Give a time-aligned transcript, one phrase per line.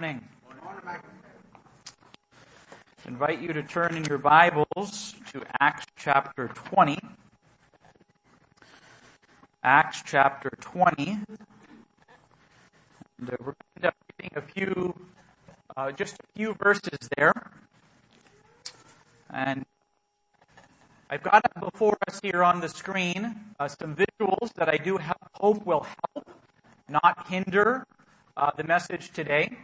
[0.00, 0.22] morning.
[0.86, 0.96] I
[3.04, 7.00] invite you to turn in your Bibles to Acts chapter 20.
[9.64, 11.18] Acts chapter 20.
[13.18, 14.94] And uh, we're going to end up reading a few,
[15.76, 17.32] uh, just a few verses there.
[19.30, 19.66] And
[21.10, 25.00] I've got before us here on the screen uh, some visuals that I do
[25.34, 25.84] hope will
[26.14, 26.30] help,
[26.88, 27.84] not hinder,
[28.36, 29.56] uh, the message today.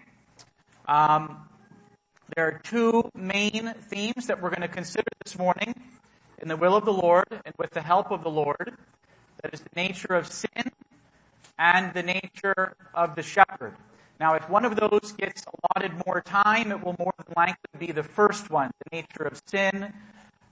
[0.87, 1.49] Um,
[2.37, 5.75] there are two main themes that we're going to consider this morning
[6.43, 8.77] in the will of the Lord and with the help of the Lord.
[9.43, 10.73] That is the nature of sin
[11.59, 13.77] and the nature of the shepherd.
[14.21, 17.93] Now, if one of those gets allotted more time, it will more than likely be
[17.93, 19.93] the first one, the nature of sin,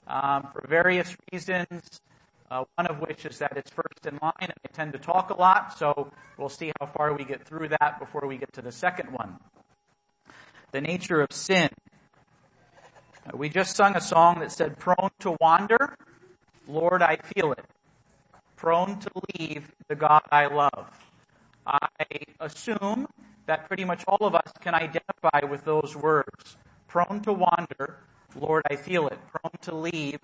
[0.06, 2.00] um, for various reasons.
[2.50, 5.30] Uh, one of which is that it's first in line, and I tend to talk
[5.30, 8.62] a lot, so we'll see how far we get through that before we get to
[8.62, 9.38] the second one
[10.72, 11.68] the nature of sin.
[13.26, 15.96] Uh, we just sung a song that said, prone to wander,
[16.66, 17.64] Lord, I feel it.
[18.56, 20.90] Prone to leave the God I love.
[21.66, 21.78] I
[22.40, 23.06] assume
[23.46, 26.56] that pretty much all of us can identify with those words.
[26.88, 27.98] Prone to wander,
[28.34, 29.18] Lord, I feel it.
[29.30, 30.18] Prone to leave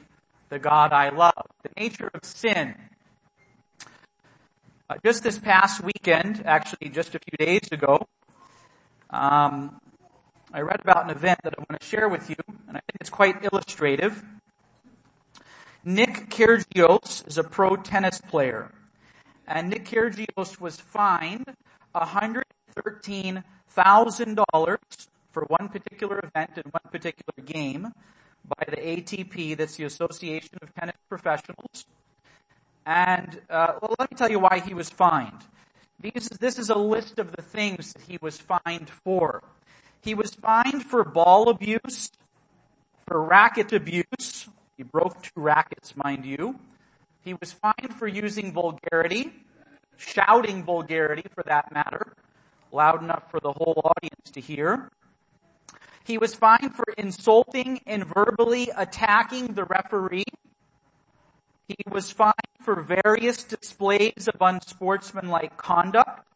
[0.48, 1.46] the God I love.
[1.62, 2.74] The nature of sin.
[4.88, 8.08] Uh, just this past weekend, actually just a few days ago,
[9.10, 9.80] um,
[10.52, 12.96] I read about an event that I want to share with you, and I think
[13.00, 14.24] it's quite illustrative.
[15.84, 18.72] Nick Kyrgios is a pro tennis player,
[19.46, 21.54] and Nick Kyrgios was fined
[21.94, 24.78] $113,000
[25.30, 27.92] for one particular event in one particular game
[28.46, 31.86] by the ATP, that's the Association of Tennis Professionals.
[32.86, 35.44] And uh, well, let me tell you why he was fined.
[36.00, 39.42] These, this is a list of the things that he was fined for.
[40.02, 42.10] He was fined for ball abuse,
[43.06, 44.48] for racket abuse.
[44.76, 46.58] He broke two rackets, mind you.
[47.24, 49.32] He was fined for using vulgarity,
[49.96, 52.12] shouting vulgarity for that matter,
[52.72, 54.88] loud enough for the whole audience to hear.
[56.04, 60.24] He was fined for insulting and verbally attacking the referee.
[61.68, 66.26] He was fined for various displays of unsportsmanlike conduct.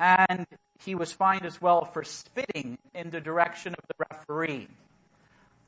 [0.00, 0.46] And
[0.84, 4.68] he was fined as well for spitting in the direction of the referee.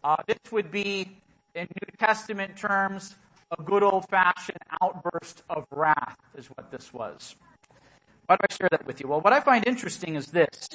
[0.03, 1.19] Uh, this would be,
[1.55, 3.17] in New Testament terms,
[3.57, 7.35] a good old fashioned outburst of wrath, is what this was.
[8.27, 9.09] Why do I share that with you?
[9.09, 10.69] Well, what I find interesting is this.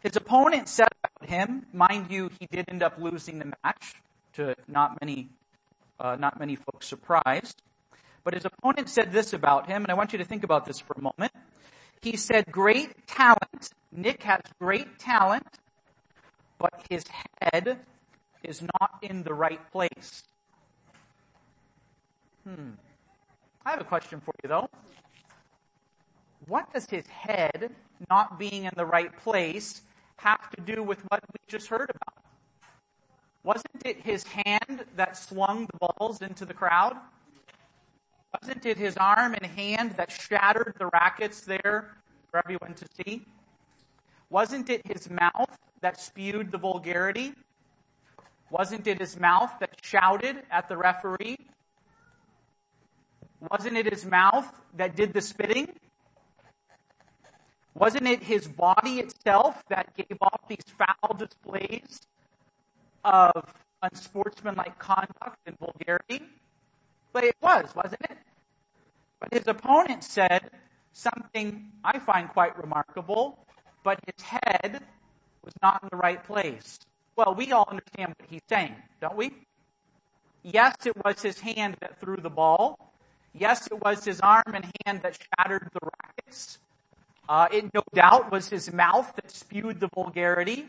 [0.00, 3.94] His opponent said about him, mind you, he did end up losing the match
[4.34, 5.28] to not many,
[6.00, 7.62] uh, not many folks' surprised.
[8.24, 10.80] But his opponent said this about him, and I want you to think about this
[10.80, 11.32] for a moment.
[12.02, 13.70] He said, great talent.
[13.92, 15.46] Nick has great talent,
[16.58, 17.04] but his
[17.40, 17.78] head
[18.42, 20.24] is not in the right place.
[22.44, 22.70] Hmm.
[23.64, 24.68] I have a question for you though.
[26.46, 27.70] What does his head
[28.10, 29.82] not being in the right place
[30.16, 32.24] have to do with what we just heard about?
[33.44, 36.96] Wasn't it his hand that slung the balls into the crowd?
[38.40, 41.96] Wasn't it his arm and hand that shattered the rackets there
[42.30, 43.26] for everyone to see?
[44.30, 47.34] Wasn't it his mouth that spewed the vulgarity?
[48.50, 51.36] Wasn't it his mouth that shouted at the referee?
[53.50, 55.68] Wasn't it his mouth that did the spitting?
[57.74, 62.00] Wasn't it his body itself that gave off these foul displays
[63.04, 66.22] of unsportsmanlike conduct and vulgarity?
[67.12, 68.18] But it was, wasn't it?
[69.20, 70.50] But his opponent said
[70.92, 73.38] something I find quite remarkable,
[73.84, 74.82] but his head
[75.44, 76.78] was not in the right place.
[77.16, 79.32] Well, we all understand what he's saying, don't we?
[80.42, 82.94] Yes, it was his hand that threw the ball.
[83.34, 86.58] Yes, it was his arm and hand that shattered the rackets.
[87.28, 90.66] Uh, it no doubt was his mouth that spewed the vulgarity,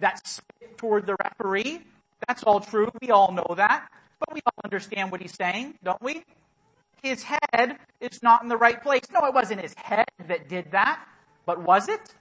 [0.00, 1.80] that spit toward the referee.
[2.28, 2.90] That's all true.
[3.00, 3.88] We all know that.
[4.20, 6.24] But we all understand what he's saying, don't we?
[7.02, 9.02] His head is not in the right place.
[9.12, 11.06] No, it wasn't his head that did that,
[11.44, 12.14] but was it?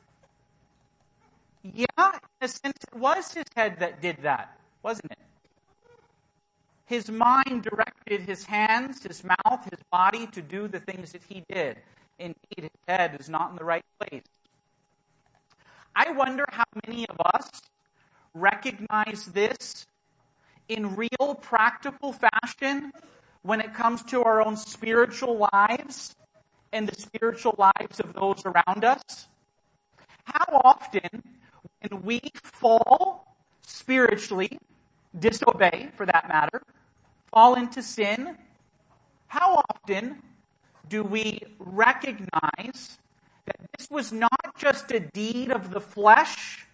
[1.63, 5.17] Yeah, in a sense, it was his head that did that, wasn't it?
[6.85, 11.43] His mind directed his hands, his mouth, his body to do the things that he
[11.49, 11.77] did.
[12.19, 14.23] Indeed, his head is not in the right place.
[15.95, 17.49] I wonder how many of us
[18.33, 19.85] recognize this
[20.69, 22.91] in real practical fashion
[23.41, 26.15] when it comes to our own spiritual lives
[26.71, 29.27] and the spiritual lives of those around us.
[30.25, 31.21] How often
[31.81, 34.57] when we fall spiritually,
[35.19, 36.63] disobey for that matter,
[37.31, 38.37] fall into sin,
[39.27, 40.21] how often
[40.87, 42.97] do we recognize
[43.45, 46.65] that this was not just a deed of the flesh,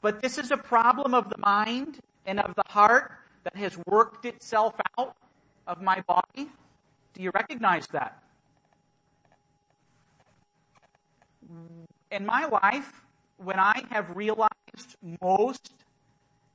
[0.00, 3.12] but this is a problem of the mind and of the heart
[3.44, 5.16] that has worked itself out
[5.66, 6.50] of my body?
[7.14, 8.22] Do you recognize that?
[12.10, 13.02] In my life,
[13.38, 15.72] when I have realized most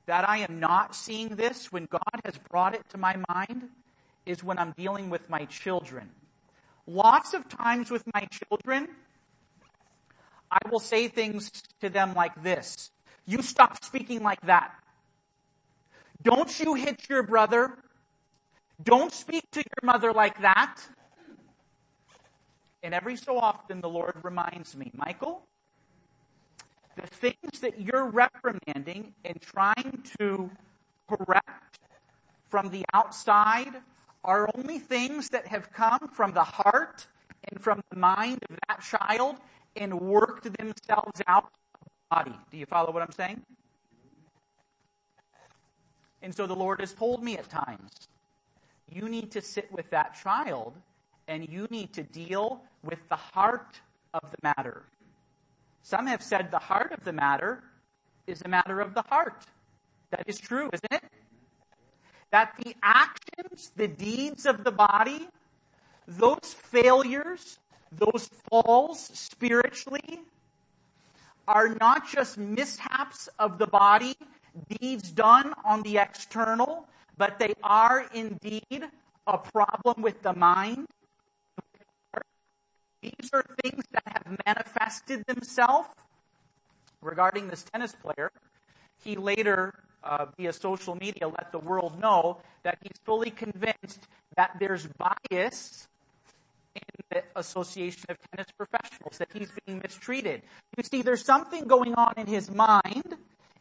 [0.06, 3.68] that I am not seeing this, when God has brought it to my mind,
[4.26, 6.10] is when I'm dealing with my children.
[6.86, 8.88] Lots of times with my children,
[10.50, 12.90] I will say things to them like this.
[13.26, 14.74] You stop speaking like that.
[16.22, 17.78] Don't you hit your brother.
[18.82, 20.80] Don't speak to your mother like that.
[22.82, 25.42] And every so often the Lord reminds me, Michael,
[26.96, 30.50] the things that you're reprimanding and trying to
[31.08, 31.78] correct
[32.48, 33.74] from the outside
[34.24, 37.06] are only things that have come from the heart
[37.50, 39.36] and from the mind of that child
[39.76, 42.38] and worked themselves out of the body.
[42.50, 43.42] Do you follow what I'm saying?
[46.22, 47.90] And so the Lord has told me at times,
[48.88, 50.74] you need to sit with that child
[51.28, 53.80] and you need to deal with the heart
[54.14, 54.82] of the matter.
[55.82, 57.62] Some have said the heart of the matter
[58.26, 59.44] is a matter of the heart.
[60.10, 61.02] That is true, isn't it?
[62.30, 65.28] That the actions, the deeds of the body,
[66.06, 67.58] those failures,
[67.90, 70.20] those falls spiritually
[71.48, 74.14] are not just mishaps of the body,
[74.68, 78.84] deeds done on the external, but they are indeed
[79.26, 80.86] a problem with the mind.
[83.02, 85.88] These are things that have manifested themselves
[87.00, 88.30] regarding this tennis player.
[89.02, 94.06] He later, uh, via social media, let the world know that he's fully convinced
[94.36, 95.88] that there's bias
[96.74, 100.42] in the Association of Tennis Professionals, that he's being mistreated.
[100.76, 103.16] You see, there's something going on in his mind,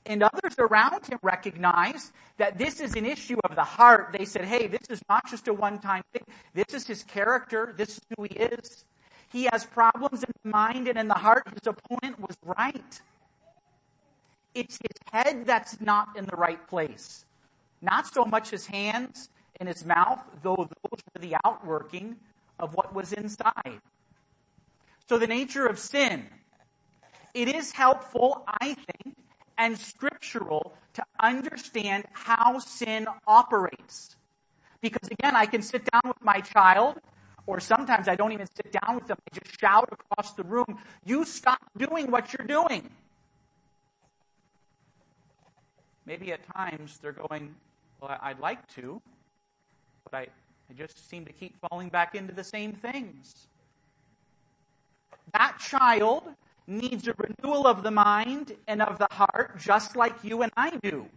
[0.06, 4.16] and others around him recognize that this is an issue of the heart.
[4.18, 6.24] They said, hey, this is not just a one-time thing.
[6.54, 7.74] This is his character.
[7.78, 8.86] This is who he is.
[9.32, 11.48] He has problems in the mind and in the heart.
[11.54, 13.02] His opponent was right.
[14.54, 17.26] It's his head that's not in the right place.
[17.82, 22.18] Not so much his hands and his mouth, though those were the outworking
[22.60, 23.80] of what was inside.
[25.08, 26.26] So the nature of sin.
[27.34, 29.16] It is helpful, I think,
[29.62, 34.16] and scriptural to understand how sin operates.
[34.82, 37.00] Because again, I can sit down with my child,
[37.46, 39.18] or sometimes I don't even sit down with them.
[39.32, 42.90] I just shout across the room, you stop doing what you're doing.
[46.08, 47.54] Maybe at times they're going,
[48.02, 49.00] well, I'd like to,
[50.04, 50.22] but I,
[50.72, 53.48] I just seem to keep falling back into the same things.
[55.34, 56.24] That child
[56.68, 60.78] needs a renewal of the mind and of the heart, just like you and I
[60.84, 61.08] do.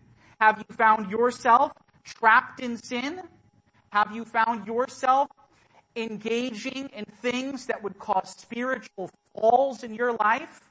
[0.40, 1.72] Have you found yourself
[2.04, 3.22] trapped in sin?
[3.90, 5.28] Have you found yourself
[5.96, 10.70] engaging in things that would cause spiritual falls in your life?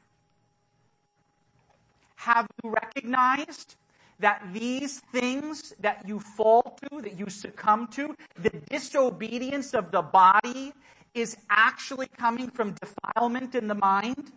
[2.16, 3.76] Have you recognized
[4.20, 10.02] that these things that you fall to, that you succumb to, the disobedience of the
[10.02, 10.74] body
[11.14, 14.32] is actually coming from defilement in the mind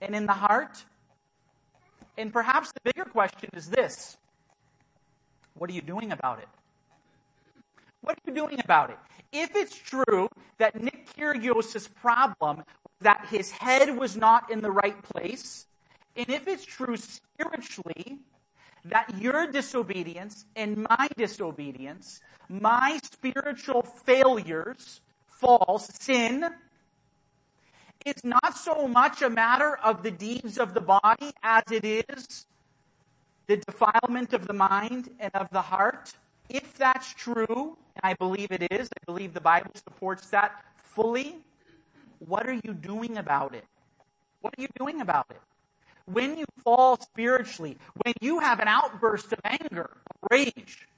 [0.00, 0.84] and in the heart?
[2.18, 4.16] And perhaps the bigger question is this.
[5.54, 6.48] What are you doing about it?
[8.02, 8.98] What are you doing about it?
[9.32, 12.62] If it's true that Nick Kyrgios' problem
[13.00, 15.66] that his head was not in the right place,
[16.14, 18.20] and if it's true spiritually
[18.84, 26.48] that your disobedience and my disobedience, my spiritual failures, false, sin,
[28.06, 32.46] is not so much a matter of the deeds of the body as it is
[33.46, 36.12] the defilement of the mind and of the heart.
[36.48, 41.36] If that's true, and I believe it is, I believe the Bible supports that fully,
[42.20, 43.64] what are you doing about it?
[44.40, 45.40] What are you doing about it?
[46.06, 49.90] when you fall spiritually, when you have an outburst of anger,
[50.30, 50.88] rage,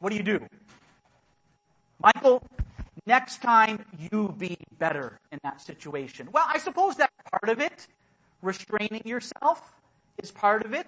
[0.00, 0.40] what do you do?
[2.00, 2.42] Michael,
[3.06, 6.28] next time you be better in that situation.
[6.32, 7.86] Well, I suppose that's part of it.
[8.42, 9.74] Restraining yourself
[10.22, 10.86] is part of it.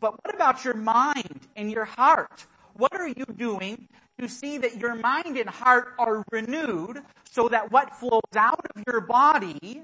[0.00, 2.46] But what about your mind and your heart?
[2.74, 3.88] What are you doing
[4.20, 8.82] to see that your mind and heart are renewed so that what flows out of
[8.86, 9.82] your body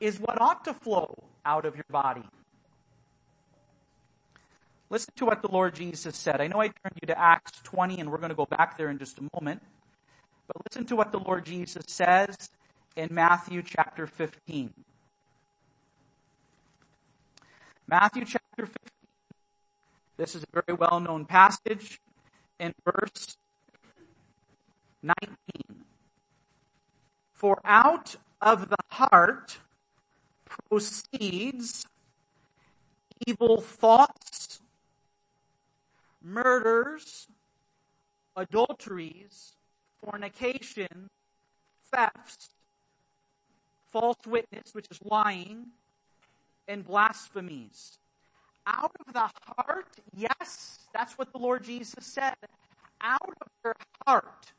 [0.00, 1.14] is what ought to flow
[1.44, 2.24] out of your body.
[4.88, 6.40] Listen to what the Lord Jesus said.
[6.40, 8.90] I know I turned you to Acts 20 and we're going to go back there
[8.90, 9.62] in just a moment.
[10.52, 12.50] But listen to what the Lord Jesus says
[12.96, 14.74] in Matthew chapter 15.
[17.86, 18.74] Matthew chapter 15.
[20.16, 22.00] This is a very well known passage
[22.58, 23.36] in verse
[25.04, 25.36] 19.
[27.32, 29.58] For out of the heart
[30.44, 31.86] proceeds
[33.24, 34.60] evil thoughts,
[36.20, 37.28] murders,
[38.36, 39.54] adulteries,
[40.04, 41.08] fornication,
[41.92, 42.50] thefts,
[43.92, 45.66] false witness, which is lying,
[46.68, 47.98] and blasphemies.
[48.66, 52.36] Out of the heart, yes, that's what the Lord Jesus said.
[53.00, 53.74] Out of your
[54.06, 54.52] heart.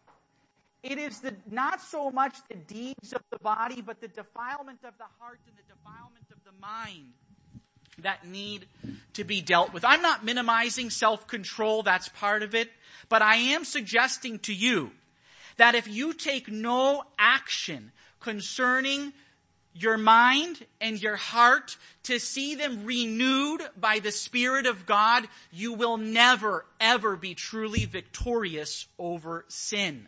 [0.84, 4.98] It is the, not so much the deeds of the body, but the defilement of
[4.98, 7.14] the heart and the defilement of the mind
[8.00, 8.66] that need
[9.14, 9.86] to be dealt with.
[9.86, 12.70] I'm not minimizing self-control, that's part of it,
[13.10, 14.92] but I am suggesting to you
[15.58, 19.14] that if you take no action concerning
[19.74, 25.74] your mind and your heart to see them renewed by the Spirit of God, you
[25.74, 30.08] will never, ever be truly victorious over sin.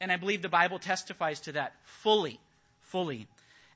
[0.00, 2.40] And I believe the Bible testifies to that fully,
[2.80, 3.26] fully.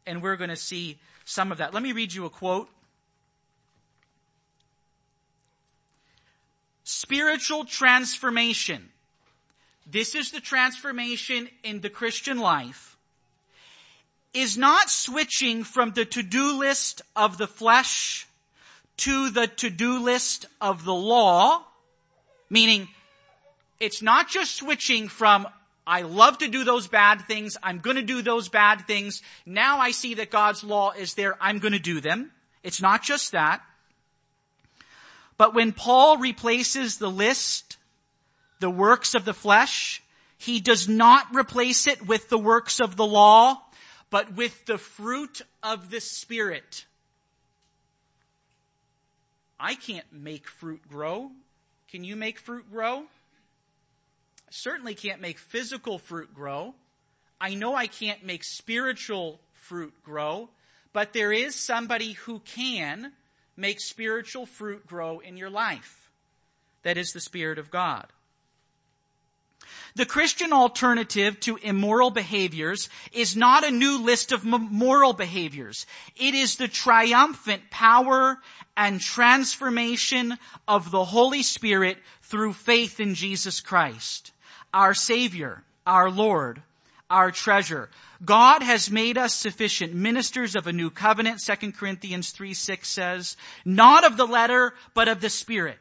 [0.06, 1.74] And we're going to see some of that.
[1.74, 2.68] Let me read you a quote.
[6.84, 8.88] Spiritual transformation
[9.90, 12.96] this is the transformation in the Christian life,
[14.34, 18.26] is not switching from the to-do list of the flesh
[18.98, 21.64] to the to-do list of the law,
[22.50, 22.88] meaning
[23.80, 25.46] it's not just switching from
[25.86, 27.56] I love to do those bad things.
[27.62, 29.22] I'm going to do those bad things.
[29.46, 31.38] Now I see that God's law is there.
[31.40, 32.30] I'm going to do them.
[32.62, 33.62] It's not just that.
[35.38, 37.77] But when Paul replaces the list
[38.60, 40.02] the works of the flesh.
[40.36, 43.60] He does not replace it with the works of the law,
[44.10, 46.86] but with the fruit of the Spirit.
[49.58, 51.30] I can't make fruit grow.
[51.90, 53.00] Can you make fruit grow?
[53.00, 56.74] I certainly can't make physical fruit grow.
[57.40, 60.48] I know I can't make spiritual fruit grow,
[60.92, 63.12] but there is somebody who can
[63.56, 66.10] make spiritual fruit grow in your life.
[66.82, 68.06] That is the Spirit of God.
[69.94, 75.86] The Christian alternative to immoral behaviors is not a new list of moral behaviors.
[76.16, 78.38] It is the triumphant power
[78.76, 80.38] and transformation
[80.68, 84.30] of the Holy Spirit through faith in Jesus Christ,
[84.72, 86.62] our Savior, our Lord,
[87.10, 87.88] our treasure.
[88.24, 93.36] God has made us sufficient ministers of a new covenant, 2 Corinthians 3, 6 says,
[93.64, 95.78] not of the letter, but of the Spirit.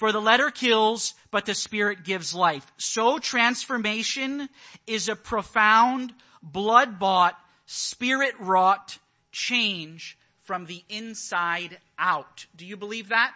[0.00, 2.72] For the letter kills, but the spirit gives life.
[2.78, 4.48] So transformation
[4.86, 8.96] is a profound, blood-bought, spirit-wrought
[9.30, 12.46] change from the inside out.
[12.56, 13.34] Do you believe that?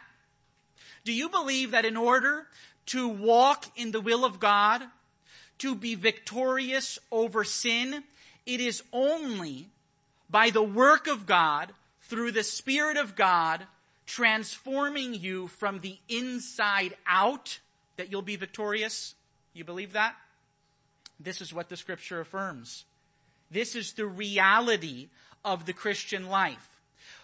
[1.04, 2.47] Do you believe that in order
[2.87, 4.83] to walk in the will of God,
[5.59, 8.04] to be victorious over sin,
[8.47, 9.68] it is only
[10.30, 13.66] by the work of God, through the Spirit of God,
[14.06, 17.58] transforming you from the inside out
[17.96, 19.14] that you'll be victorious?
[19.52, 20.14] You believe that?
[21.20, 22.84] This is what the scripture affirms.
[23.50, 25.08] This is the reality
[25.44, 26.80] of the Christian life.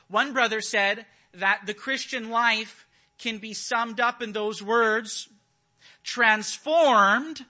[0.08, 2.86] One brother said that the Christian life
[3.18, 5.28] can be summed up in those words,
[6.02, 7.44] transformed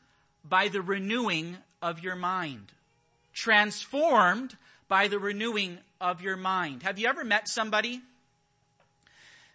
[0.44, 2.72] by the renewing of your mind.
[3.32, 4.56] Transformed
[4.88, 6.82] by the renewing of your mind.
[6.82, 8.02] Have you ever met somebody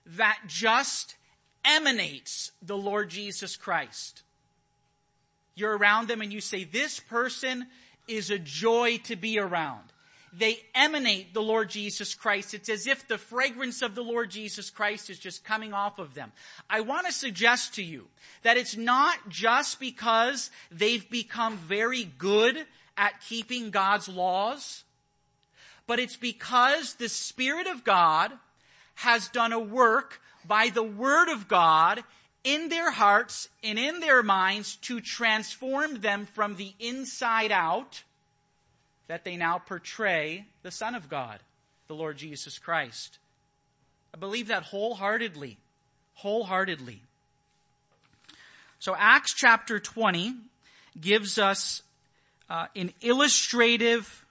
[0.05, 1.15] that just
[1.63, 4.24] emanates the Lord Jesus Christ.
[5.55, 7.65] You're around them and you say, this person
[8.07, 9.81] is a joy to be around.
[10.38, 12.53] They emanate the Lord Jesus Christ.
[12.53, 16.13] It's as if the fragrance of the Lord Jesus Christ is just coming off of
[16.13, 16.33] them.
[16.69, 18.07] I want to suggest to you
[18.43, 22.65] that it's not just because they've become very good
[22.97, 24.83] at keeping God's laws,
[25.88, 28.31] but it's because the Spirit of God
[28.96, 32.04] has done a work by the Word of God
[32.44, 38.04] in their hearts and in their minds to transform them from the inside out
[39.08, 41.40] that they now portray the Son of God,
[41.88, 43.20] the Lord Jesus Christ.
[44.14, 45.58] I believe that wholeheartedly.
[46.16, 47.02] Wholeheartedly.
[48.80, 50.36] So Acts chapter 20
[51.00, 51.82] gives us
[52.50, 54.25] uh, an illustrative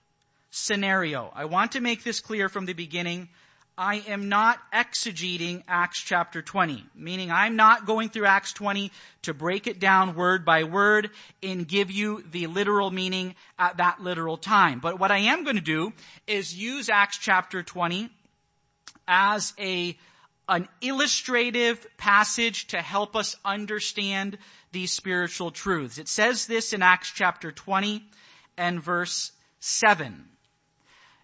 [0.51, 1.33] scenario.
[1.35, 3.29] I want to make this clear from the beginning.
[3.77, 9.35] I am not exegeting Acts chapter 20, meaning I'm not going through Acts 20 to
[9.35, 11.11] break it down word by word
[11.43, 14.79] and give you the literal meaning at that literal time.
[14.79, 15.93] But what I am going to do
[16.29, 18.11] is use Acts chapter 20
[19.09, 19.99] as a,
[20.49, 24.39] an illustrative passage to help us understand
[24.71, 25.99] these spiritual truths.
[25.99, 28.05] It says this in Acts chapter 20
[28.57, 30.27] and verse 7.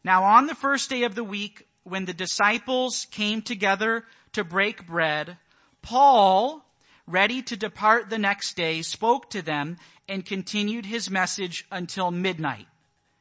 [0.02, 4.86] Now on the first day of the week, when the disciples came together to break
[4.86, 5.36] bread,
[5.82, 6.64] Paul,
[7.06, 9.76] ready to depart the next day, spoke to them
[10.08, 12.68] and continued his message until midnight.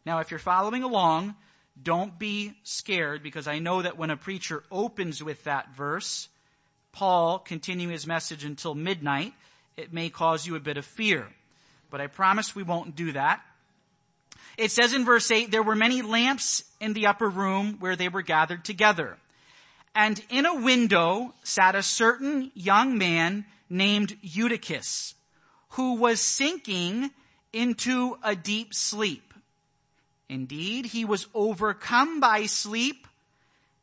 [0.05, 1.35] Now, if you're following along,
[1.81, 6.29] don't be scared because I know that when a preacher opens with that verse,
[6.91, 9.33] Paul continuing his message until midnight,
[9.77, 11.27] it may cause you a bit of fear.
[11.89, 13.41] But I promise we won't do that.
[14.59, 18.09] It says in verse 8, there were many lamps in the upper room where they
[18.09, 19.17] were gathered together.
[19.95, 25.15] And in a window sat a certain young man named Eutychus,
[25.69, 27.11] who was sinking
[27.53, 29.33] into a deep sleep.
[30.27, 33.07] Indeed, he was overcome by sleep,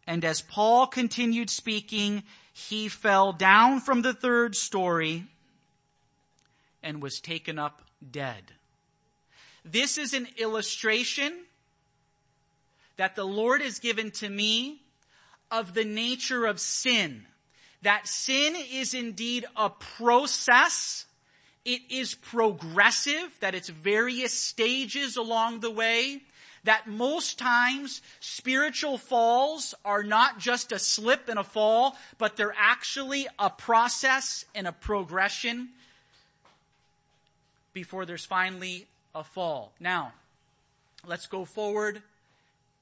[0.06, 5.24] and as Paul continued speaking, he fell down from the third story
[6.82, 7.80] and was taken up
[8.10, 8.52] dead.
[9.66, 11.34] This is an illustration
[12.96, 14.80] that the Lord has given to me
[15.50, 17.26] of the nature of sin.
[17.82, 21.04] That sin is indeed a process.
[21.64, 26.22] It is progressive, that it's various stages along the way.
[26.62, 32.54] That most times spiritual falls are not just a slip and a fall, but they're
[32.56, 35.70] actually a process and a progression
[37.72, 39.72] before there's finally a fall.
[39.80, 40.12] Now,
[41.06, 42.02] let's go forward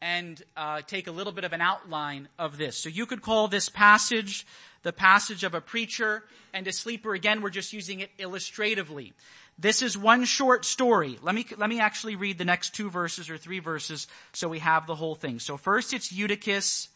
[0.03, 2.77] and uh, take a little bit of an outline of this.
[2.77, 4.47] So you could call this passage
[4.83, 7.15] the passage of a preacher and a sleeper.
[7.15, 9.15] Again, we're just using it illustratively.
[9.59, 11.19] This is one short story.
[11.23, 14.59] Let me, let me actually read the next two verses or three verses so we
[14.59, 15.39] have the whole thing.
[15.39, 16.89] So first it's Eutychus.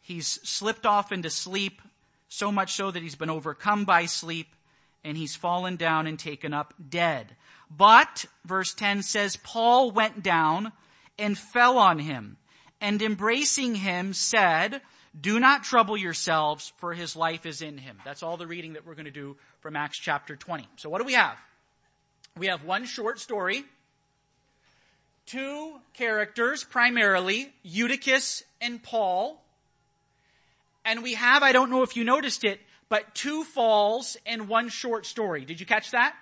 [0.00, 1.82] He's slipped off into sleep,
[2.28, 4.46] so much so that he's been overcome by sleep
[5.04, 7.36] and he's fallen down and taken up dead.
[7.70, 10.72] But, verse 10 says, Paul went down
[11.18, 12.36] and fell on him
[12.80, 14.80] and embracing him said,
[15.18, 17.98] do not trouble yourselves for his life is in him.
[18.04, 20.66] That's all the reading that we're going to do from Acts chapter 20.
[20.76, 21.36] So what do we have?
[22.38, 23.64] We have one short story,
[25.26, 29.42] two characters, primarily Eutychus and Paul,
[30.84, 32.60] and we have, I don't know if you noticed it,
[32.90, 35.46] but two falls and one short story.
[35.46, 36.14] Did you catch that?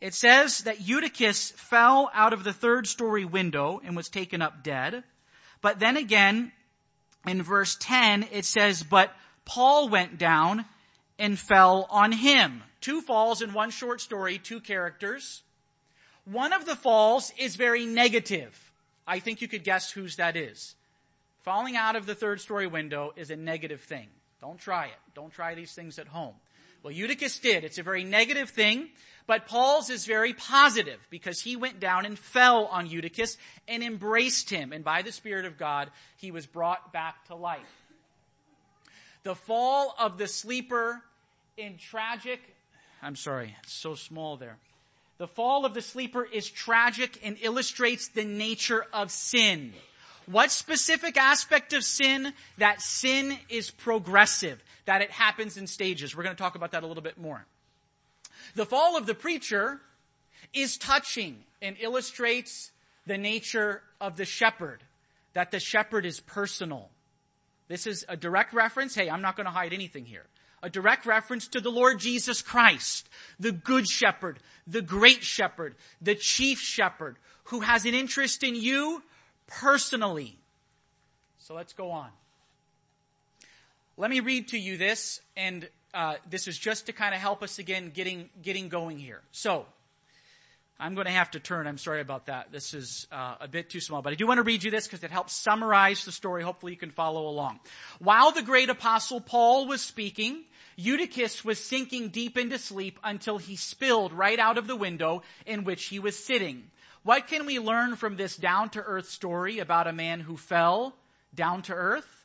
[0.00, 4.64] It says that Eutychus fell out of the third story window and was taken up
[4.64, 5.04] dead.
[5.60, 6.50] But then again,
[7.24, 10.64] in verse 10, it says, but Paul went down
[11.20, 12.64] and fell on him.
[12.80, 15.42] Two falls in one short story, two characters.
[16.24, 18.72] One of the falls is very negative.
[19.06, 20.74] I think you could guess whose that is.
[21.42, 24.08] Falling out of the third story window is a negative thing.
[24.42, 24.98] Don't try it.
[25.14, 26.34] Don't try these things at home.
[26.82, 27.62] Well, Eutychus did.
[27.62, 28.88] It's a very negative thing.
[29.26, 34.50] But Paul's is very positive because he went down and fell on Eutychus and embraced
[34.50, 34.72] him.
[34.72, 37.60] And by the Spirit of God, he was brought back to life.
[39.22, 41.00] The fall of the sleeper
[41.56, 42.40] in tragic,
[43.00, 44.56] I'm sorry, it's so small there.
[45.18, 49.72] The fall of the sleeper is tragic and illustrates the nature of sin.
[50.26, 52.32] What specific aspect of sin?
[52.58, 56.16] That sin is progressive, that it happens in stages.
[56.16, 57.44] We're going to talk about that a little bit more.
[58.54, 59.80] The fall of the preacher
[60.52, 62.70] is touching and illustrates
[63.06, 64.82] the nature of the shepherd,
[65.34, 66.90] that the shepherd is personal.
[67.68, 68.94] This is a direct reference.
[68.94, 70.26] Hey, I'm not going to hide anything here.
[70.62, 73.08] A direct reference to the Lord Jesus Christ,
[73.40, 79.02] the good shepherd, the great shepherd, the chief shepherd, who has an interest in you
[79.60, 80.36] personally.
[81.38, 82.10] So let's go on.
[83.96, 87.42] Let me read to you this and uh, this is just to kind of help
[87.42, 89.20] us again getting getting going here.
[89.32, 89.66] So
[90.80, 91.66] I'm going to have to turn.
[91.66, 92.50] I'm sorry about that.
[92.50, 94.86] This is uh, a bit too small, but I do want to read you this
[94.86, 96.42] because it helps summarize the story.
[96.42, 97.60] Hopefully, you can follow along.
[97.98, 100.44] While the great apostle Paul was speaking,
[100.76, 105.64] Eutychus was sinking deep into sleep until he spilled right out of the window in
[105.64, 106.64] which he was sitting.
[107.04, 110.94] What can we learn from this down to earth story about a man who fell
[111.34, 112.24] down to earth?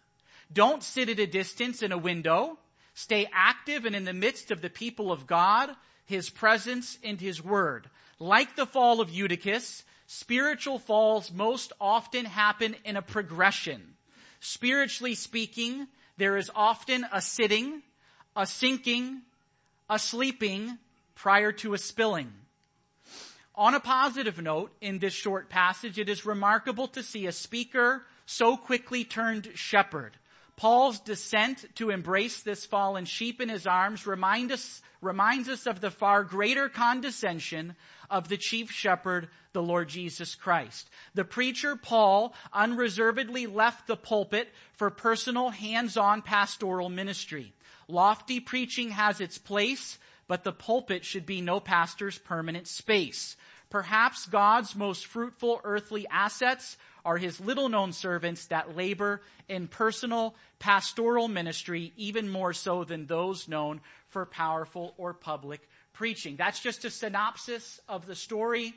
[0.53, 2.59] Don't sit at a distance in a window.
[2.93, 5.71] Stay active and in the midst of the people of God,
[6.05, 7.89] His presence and His word.
[8.19, 13.95] Like the fall of Eutychus, spiritual falls most often happen in a progression.
[14.41, 15.87] Spiritually speaking,
[16.17, 17.81] there is often a sitting,
[18.35, 19.23] a sinking,
[19.89, 20.77] a sleeping
[21.15, 22.31] prior to a spilling.
[23.57, 28.05] On a positive note, in this short passage, it is remarkable to see a speaker
[28.27, 30.15] so quickly turned shepherd.
[30.57, 35.81] Paul's descent to embrace this fallen sheep in his arms remind us, reminds us of
[35.81, 37.75] the far greater condescension
[38.11, 40.87] of the chief shepherd, the Lord Jesus Christ.
[41.15, 47.53] The preacher, Paul, unreservedly left the pulpit for personal hands-on pastoral ministry.
[47.87, 53.35] Lofty preaching has its place, but the pulpit should be no pastor's permanent space.
[53.69, 60.35] Perhaps God's most fruitful earthly assets are his little known servants that labor in personal
[60.59, 66.35] pastoral ministry, even more so than those known for powerful or public preaching.
[66.37, 68.73] That's just a synopsis of the story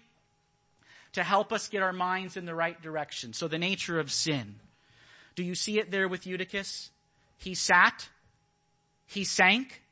[1.12, 3.32] to help us get our minds in the right direction.
[3.32, 4.56] So the nature of sin.
[5.34, 6.90] Do you see it there with Eutychus?
[7.36, 8.08] He sat,
[9.06, 9.82] he sank,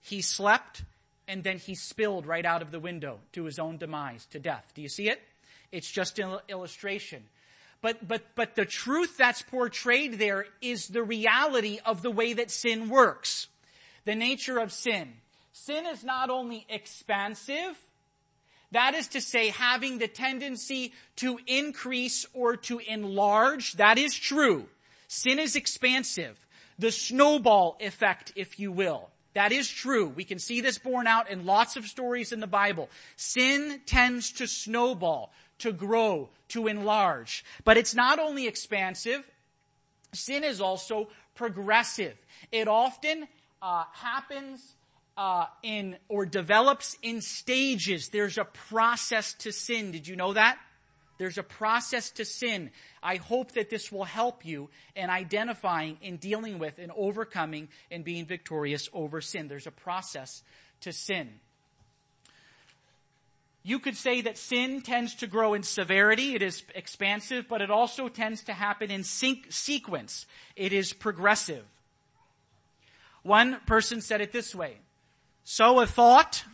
[0.00, 0.82] he slept,
[1.30, 4.72] and then he spilled right out of the window to his own demise, to death.
[4.74, 5.22] Do you see it?
[5.70, 7.22] It's just an illustration.
[7.80, 12.50] But, but, but the truth that's portrayed there is the reality of the way that
[12.50, 13.46] sin works.
[14.04, 15.12] The nature of sin.
[15.52, 17.78] Sin is not only expansive,
[18.72, 23.74] that is to say, having the tendency to increase or to enlarge.
[23.74, 24.66] That is true.
[25.06, 26.44] Sin is expansive.
[26.78, 29.10] The snowball effect, if you will.
[29.34, 30.08] That is true.
[30.08, 32.88] We can see this borne out in lots of stories in the Bible.
[33.16, 37.44] Sin tends to snowball, to grow, to enlarge.
[37.64, 39.24] But it's not only expansive,
[40.12, 42.16] sin is also progressive.
[42.50, 43.28] It often
[43.62, 44.74] uh, happens
[45.16, 48.08] uh, in or develops in stages.
[48.08, 49.92] There's a process to sin.
[49.92, 50.58] Did you know that?
[51.20, 52.70] There's a process to sin.
[53.02, 58.02] I hope that this will help you in identifying, in dealing with, and overcoming and
[58.02, 59.46] being victorious over sin.
[59.46, 60.42] There's a process
[60.80, 61.28] to sin.
[63.62, 66.34] You could say that sin tends to grow in severity.
[66.34, 70.24] It is expansive, but it also tends to happen in sync- sequence.
[70.56, 71.66] It is progressive.
[73.24, 74.78] One person said it this way.
[75.44, 76.44] Sow a thought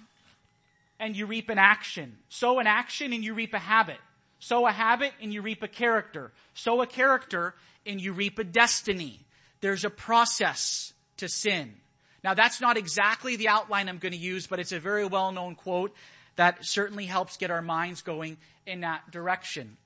[0.98, 2.18] and you reap an action.
[2.28, 3.98] Sow an action and you reap a habit.
[4.38, 6.32] Sow a habit and you reap a character.
[6.54, 9.20] Sow a character and you reap a destiny.
[9.60, 11.74] There's a process to sin.
[12.22, 15.54] Now that's not exactly the outline I'm going to use, but it's a very well-known
[15.54, 15.94] quote
[16.36, 19.76] that certainly helps get our minds going in that direction.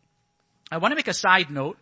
[0.73, 1.79] I want to make a side note.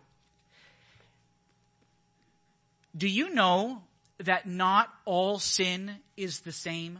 [2.95, 3.83] Do you know
[4.19, 6.99] that not all sin is the same?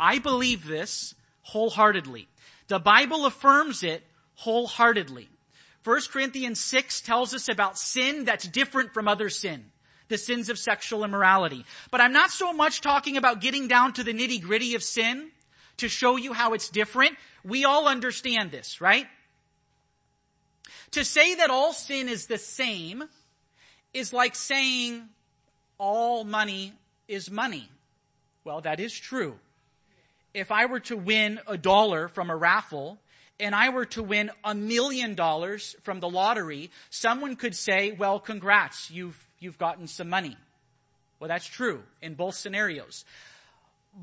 [0.00, 2.28] I believe this wholeheartedly.
[2.68, 4.04] The Bible affirms it
[4.34, 5.28] wholeheartedly.
[5.84, 9.64] 1 Corinthians 6 tells us about sin that's different from other sin.
[10.08, 11.64] The sins of sexual immorality.
[11.90, 15.30] But I'm not so much talking about getting down to the nitty gritty of sin
[15.78, 17.16] to show you how it's different.
[17.44, 19.06] We all understand this, right?
[20.92, 23.04] To say that all sin is the same
[23.92, 25.08] is like saying
[25.78, 26.72] all money
[27.06, 27.70] is money.
[28.44, 29.38] Well, that is true
[30.34, 32.98] if I were to win a dollar from a raffle
[33.40, 38.18] and I were to win a million dollars from the lottery, someone could say, well,
[38.18, 40.36] congrats, you've, you've gotten some money.
[41.20, 43.04] Well, that's true in both scenarios.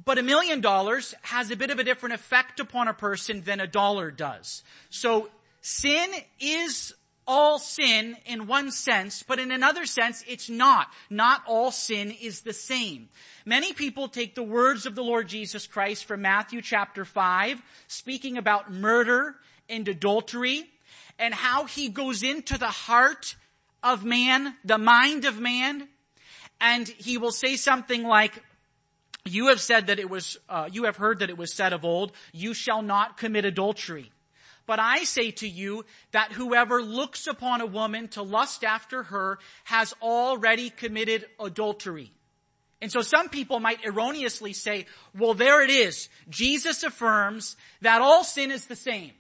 [0.04, 3.60] But a million dollars has a bit of a different effect upon a person than
[3.60, 4.64] a dollar does.
[4.90, 5.30] So
[5.62, 6.10] sin
[6.40, 6.94] is
[7.28, 10.88] all sin in one sense, but in another sense, it's not.
[11.10, 13.10] Not all sin is the same.
[13.46, 18.38] Many people take the words of the Lord Jesus Christ from Matthew chapter 5, speaking
[18.38, 19.36] about murder
[19.70, 20.70] and adultery,
[21.18, 23.36] and how he goes into the heart
[23.82, 25.88] of man, the mind of man,
[26.62, 28.44] and he will say something like,
[29.26, 31.84] you have said that it was, uh, you have heard that it was said of
[31.84, 34.12] old, you shall not commit adultery.
[34.66, 39.38] But I say to you that whoever looks upon a woman to lust after her
[39.66, 42.12] has already committed adultery.
[42.82, 44.86] And so some people might erroneously say,
[45.18, 46.10] well, there it is.
[46.30, 49.12] Jesus affirms that all sin is the same.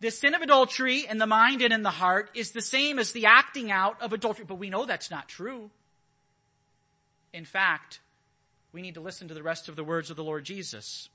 [0.00, 3.12] The sin of adultery in the mind and in the heart is the same as
[3.12, 4.44] the acting out of adultery.
[4.46, 5.70] But we know that's not true.
[7.32, 8.00] In fact,
[8.72, 11.08] we need to listen to the rest of the words of the Lord Jesus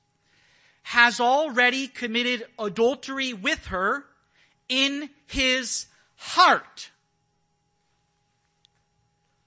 [0.84, 4.04] has already committed adultery with her
[4.68, 6.90] in his heart.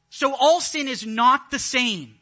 [0.10, 2.16] So all sin is not the same.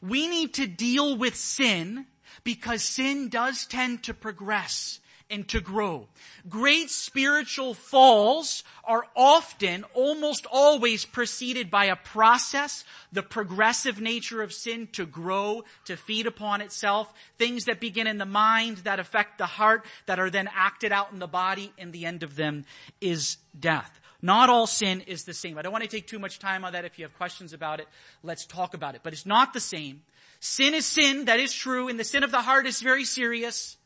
[0.00, 2.06] We need to deal with sin
[2.44, 5.00] because sin does tend to progress
[5.30, 6.08] and to grow.
[6.48, 14.52] Great spiritual falls are often, almost always preceded by a process, the progressive nature of
[14.52, 19.38] sin to grow, to feed upon itself, things that begin in the mind, that affect
[19.38, 22.64] the heart, that are then acted out in the body, and the end of them
[23.00, 24.00] is death.
[24.22, 25.56] Not all sin is the same.
[25.56, 26.84] I don't want to take too much time on that.
[26.84, 27.88] If you have questions about it,
[28.22, 29.00] let's talk about it.
[29.02, 30.02] But it's not the same.
[30.40, 33.76] Sin is sin, that is true, and the sin of the heart is very serious.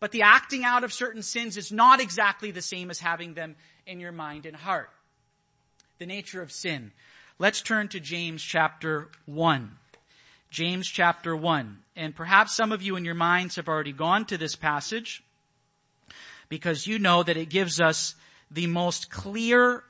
[0.00, 3.56] But the acting out of certain sins is not exactly the same as having them
[3.86, 4.90] in your mind and heart.
[5.98, 6.92] The nature of sin.
[7.38, 9.70] Let's turn to James chapter 1.
[10.50, 11.78] James chapter 1.
[11.96, 15.22] And perhaps some of you in your minds have already gone to this passage
[16.48, 18.14] because you know that it gives us
[18.50, 19.82] the most clear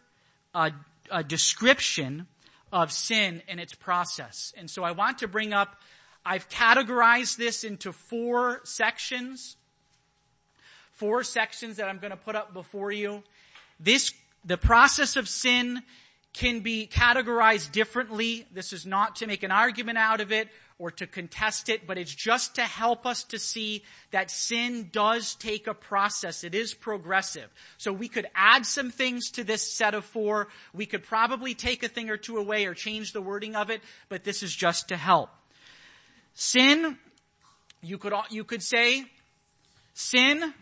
[0.54, 0.70] uh,
[1.10, 2.26] uh, description
[2.72, 4.52] of sin and its process.
[4.56, 5.76] And so I want to bring up,
[6.24, 9.56] I've categorized this into four sections
[10.98, 13.22] four sections that I'm going to put up before you.
[13.80, 14.12] This,
[14.44, 15.82] the process of sin
[16.32, 18.46] can be categorized differently.
[18.52, 21.98] This is not to make an argument out of it or to contest it, but
[21.98, 26.44] it's just to help us to see that sin does take a process.
[26.44, 27.48] It is progressive.
[27.78, 30.48] So we could add some things to this set of four.
[30.72, 33.80] We could probably take a thing or two away or change the wording of it,
[34.08, 35.30] but this is just to help.
[36.34, 36.96] Sin,
[37.82, 39.04] you could, you could say,
[39.94, 40.54] sin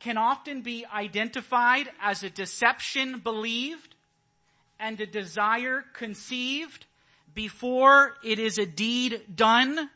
[0.00, 3.94] can often be identified as a deception believed
[4.78, 6.86] and a desire conceived
[7.34, 9.90] before it is a deed done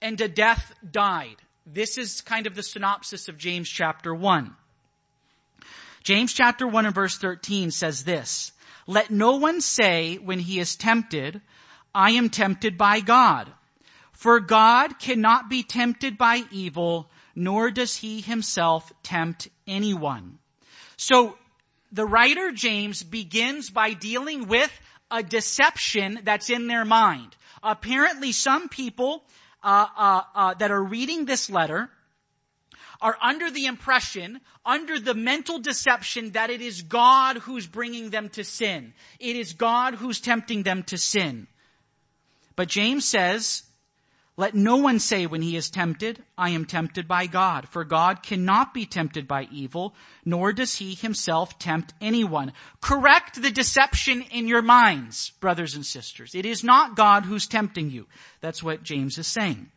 [0.00, 1.36] and a death died.
[1.66, 4.54] This is kind of the synopsis of James chapter 1.
[6.02, 8.52] James chapter 1 and verse 13 says this,
[8.86, 11.40] Let no one say when he is tempted,
[11.94, 13.52] I am tempted by God.
[14.12, 20.38] For God cannot be tempted by evil, nor does he himself tempt anyone.
[20.96, 21.36] So
[21.90, 24.72] the writer James begins by dealing with
[25.10, 27.36] a deception that's in their mind.
[27.62, 29.24] Apparently some people
[29.62, 31.90] uh, uh, uh, that are reading this letter
[33.00, 38.28] are under the impression, under the mental deception that it is God who's bringing them
[38.30, 38.94] to sin.
[39.18, 41.48] It is God who's tempting them to sin.
[42.54, 43.64] But James says,
[44.36, 48.22] let no one say when he is tempted, I am tempted by God, for God
[48.22, 52.54] cannot be tempted by evil, nor does he himself tempt anyone.
[52.80, 56.34] Correct the deception in your minds, brothers and sisters.
[56.34, 58.06] It is not God who's tempting you.
[58.40, 59.70] That's what James is saying.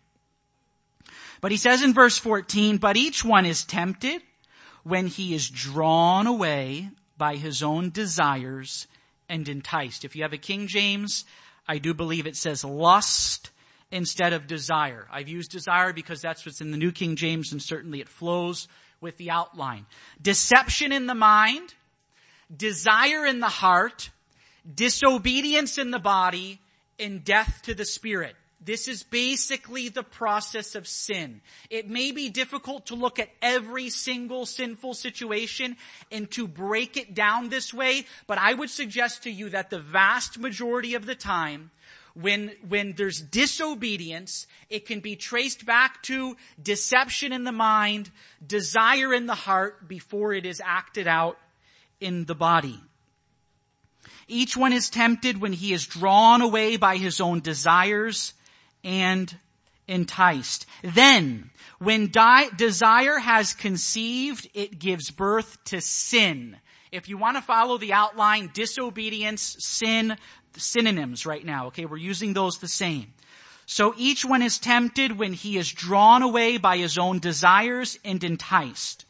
[1.41, 4.21] But he says in verse 14, but each one is tempted
[4.83, 8.87] when he is drawn away by his own desires
[9.27, 10.05] and enticed.
[10.05, 11.25] If you have a King James,
[11.67, 13.49] I do believe it says lust
[13.91, 15.07] instead of desire.
[15.11, 18.67] I've used desire because that's what's in the New King James and certainly it flows
[19.01, 19.85] with the outline.
[20.21, 21.73] Deception in the mind,
[22.55, 24.09] desire in the heart,
[24.73, 26.59] disobedience in the body,
[26.99, 28.35] and death to the spirit.
[28.65, 31.41] This is basically the process of sin.
[31.69, 35.77] It may be difficult to look at every single sinful situation
[36.11, 39.79] and to break it down this way, but I would suggest to you that the
[39.79, 41.69] vast majority of the time,
[42.15, 48.09] when, when there's disobedience, it can be traced back to deception in the mind,
[48.45, 51.37] desire in the heart before it is acted out
[51.99, 52.79] in the body.
[54.27, 58.33] Each one is tempted when he is drawn away by his own desires
[58.83, 59.37] and
[59.87, 60.65] enticed.
[60.83, 66.57] Then, when di- desire has conceived, it gives birth to sin.
[66.91, 70.15] If you want to follow the outline, disobedience, sin,
[70.57, 71.85] synonyms right now, okay?
[71.85, 73.13] We're using those the same.
[73.65, 78.23] So each one is tempted when he is drawn away by his own desires and
[78.23, 79.05] enticed.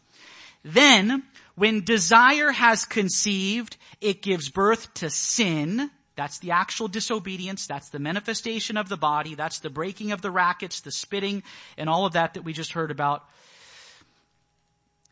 [0.63, 1.23] Then,
[1.55, 5.91] when desire has conceived, it gives birth to sin.
[6.15, 7.67] That's the actual disobedience.
[7.67, 9.35] That's the manifestation of the body.
[9.35, 11.43] That's the breaking of the rackets, the spitting,
[11.77, 13.23] and all of that that we just heard about.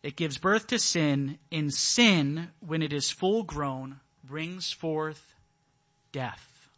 [0.02, 5.33] It gives birth to sin, and sin, when it is full grown, brings forth
[6.14, 6.70] death.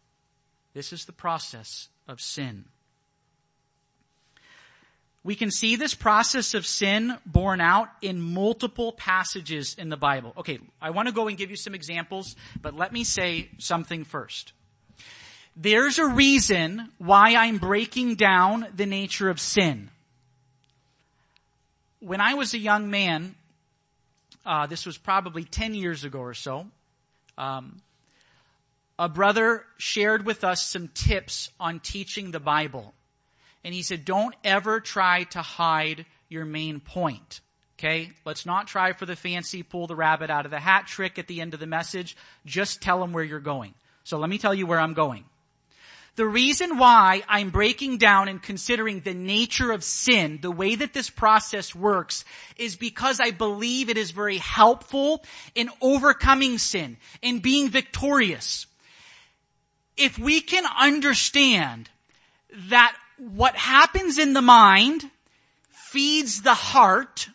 [0.73, 2.65] This is the process of sin.
[5.23, 10.33] We can see this process of sin borne out in multiple passages in the Bible.
[10.37, 14.03] Okay, I want to go and give you some examples, but let me say something
[14.03, 14.53] first.
[15.55, 19.89] There's a reason why I'm breaking down the nature of sin.
[22.01, 23.33] When I was a young man,
[24.45, 26.67] uh, this was probably 10 years ago or so,
[27.37, 27.81] um,
[28.97, 32.93] a brother shared with us some tips on teaching the Bible.
[33.63, 37.41] And he said, don't ever try to hide your main point.
[37.77, 38.11] Okay?
[38.23, 41.27] Let's not try for the fancy pull the rabbit out of the hat trick at
[41.27, 42.15] the end of the message.
[42.45, 43.73] Just tell them where you're going.
[44.03, 45.25] So let me tell you where I'm going.
[46.15, 50.93] The reason why I'm breaking down and considering the nature of sin, the way that
[50.93, 52.23] this process works,
[52.55, 58.65] is because I believe it is very helpful in overcoming sin, in being victorious.
[59.97, 61.89] If we can understand
[62.69, 65.09] that what happens in the mind
[65.69, 67.29] feeds the heart,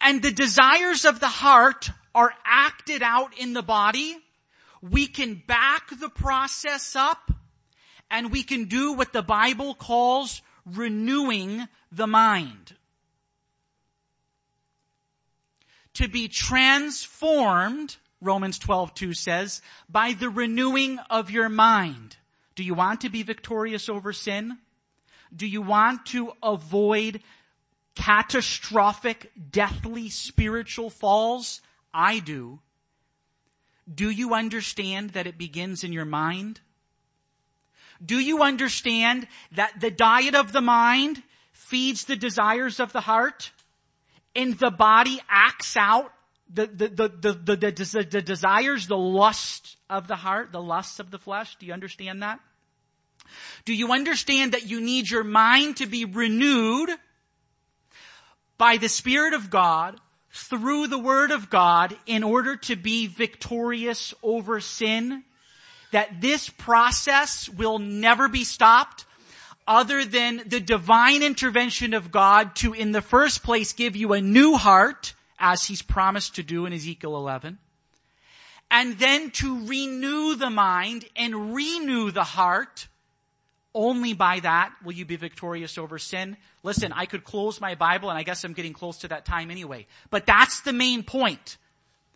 [0.00, 4.18] and the desires of the heart are acted out in the body,
[4.82, 7.30] we can back the process up
[8.10, 12.74] and we can do what the Bible calls renewing the mind.
[15.94, 22.16] To be transformed, Romans 12:2 says, by the renewing of your mind.
[22.54, 24.58] Do you want to be victorious over sin?
[25.34, 27.20] Do you want to avoid
[27.94, 31.60] catastrophic, deathly spiritual falls?
[31.92, 32.60] I do.
[33.92, 36.60] Do you understand that it begins in your mind?
[38.04, 43.50] Do you understand that the diet of the mind feeds the desires of the heart
[44.34, 46.12] and the body acts out
[46.52, 51.18] the, the, the, the, the, desires, the lust of the heart, the lusts of the
[51.18, 51.56] flesh?
[51.56, 52.40] Do you understand that?
[53.64, 56.90] Do you understand that you need your mind to be renewed
[58.58, 59.98] by the Spirit of God
[60.30, 65.24] through the Word of God in order to be victorious over sin,
[65.92, 69.06] that this process will never be stopped
[69.66, 74.20] other than the divine intervention of God to in the first place give you a
[74.20, 77.58] new heart as He's promised to do in Ezekiel 11
[78.70, 82.88] and then to renew the mind and renew the heart
[83.74, 86.36] only by that will you be victorious over sin.
[86.62, 89.50] Listen, I could close my Bible and I guess I'm getting close to that time
[89.50, 89.86] anyway.
[90.10, 91.56] But that's the main point.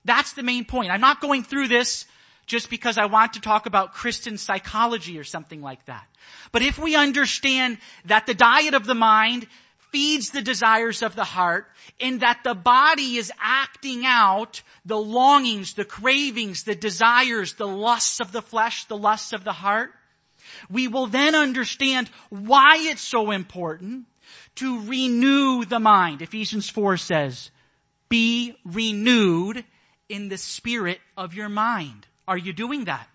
[0.05, 0.91] That's the main point.
[0.91, 2.07] I'm not going through this
[2.47, 6.07] just because I want to talk about Christian psychology or something like that.
[6.51, 9.47] But if we understand that the diet of the mind
[9.91, 11.67] feeds the desires of the heart
[11.99, 18.21] in that the body is acting out the longings, the cravings, the desires, the lusts
[18.21, 19.91] of the flesh, the lusts of the heart,
[20.71, 24.07] we will then understand why it's so important
[24.57, 26.23] to renew the mind.
[26.23, 27.51] Ephesians 4 says,
[28.09, 29.65] be renewed
[30.09, 32.07] in the spirit of your mind.
[32.27, 33.09] Are you doing that?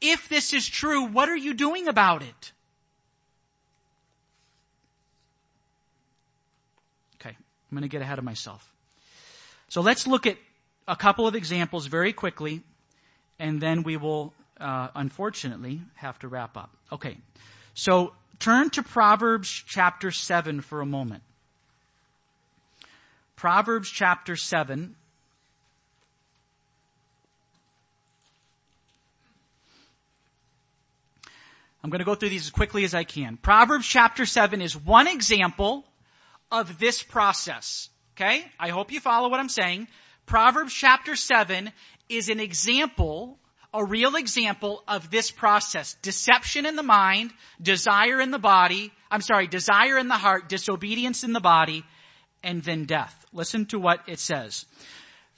[0.00, 2.52] If this is true, what are you doing about it?
[7.20, 7.36] Okay,
[7.72, 8.70] I'm going to get ahead of myself.
[9.68, 10.36] So let's look at
[10.86, 12.62] a couple of examples very quickly,
[13.38, 14.32] and then we will
[14.62, 16.70] uh, unfortunately, have to wrap up.
[16.92, 17.16] Okay.
[17.74, 21.22] So turn to Proverbs chapter 7 for a moment.
[23.34, 24.94] Proverbs chapter 7.
[31.84, 33.36] I'm going to go through these as quickly as I can.
[33.36, 35.84] Proverbs chapter 7 is one example
[36.52, 37.88] of this process.
[38.16, 38.44] Okay?
[38.60, 39.88] I hope you follow what I'm saying.
[40.26, 41.72] Proverbs chapter 7
[42.08, 43.38] is an example
[43.74, 45.96] a real example of this process.
[46.02, 51.24] Deception in the mind, desire in the body, I'm sorry, desire in the heart, disobedience
[51.24, 51.84] in the body,
[52.42, 53.24] and then death.
[53.32, 54.66] Listen to what it says.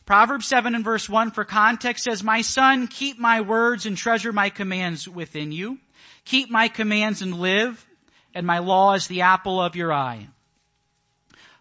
[0.04, 4.32] Proverbs 7 and verse 1 for context says, My son, keep my words and treasure
[4.32, 5.78] my commands within you.
[6.24, 7.86] Keep my commands and live,
[8.34, 10.28] and my law is the apple of your eye.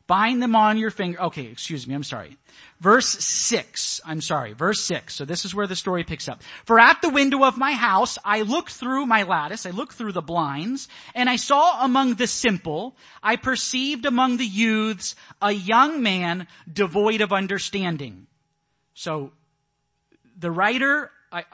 [0.06, 1.22] Bind them on your finger.
[1.22, 2.38] Okay, excuse me, I'm sorry.
[2.82, 5.16] Verse 6, I'm sorry, verse 6.
[5.16, 6.44] So this is where the story picks up.
[6.66, 10.12] For at the window of my house, I looked through my lattice, I looked through
[10.12, 16.04] the blinds, and I saw among the simple, I perceived among the youths a young
[16.04, 18.28] man devoid of understanding.
[18.94, 19.32] So,
[20.38, 21.12] the writer,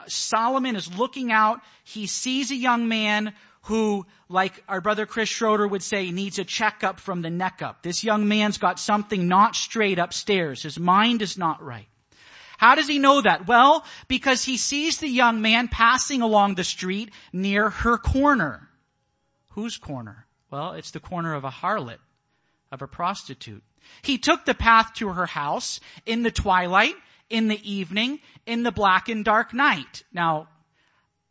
[0.08, 3.32] Solomon is looking out, he sees a young man
[3.62, 7.82] who, like our brother Chris Schroeder would say, needs a checkup from the neck up.
[7.82, 10.62] This young man's got something not straight upstairs.
[10.62, 11.86] His mind is not right.
[12.56, 13.46] How does he know that?
[13.46, 18.68] Well, because he sees the young man passing along the street near her corner.
[19.52, 20.26] Whose corner?
[20.50, 22.00] Well, it's the corner of a harlot,
[22.70, 23.62] of a prostitute.
[24.02, 26.96] He took the path to her house in the twilight,
[27.28, 30.04] in the evening, in the black and dark night.
[30.12, 30.48] Now,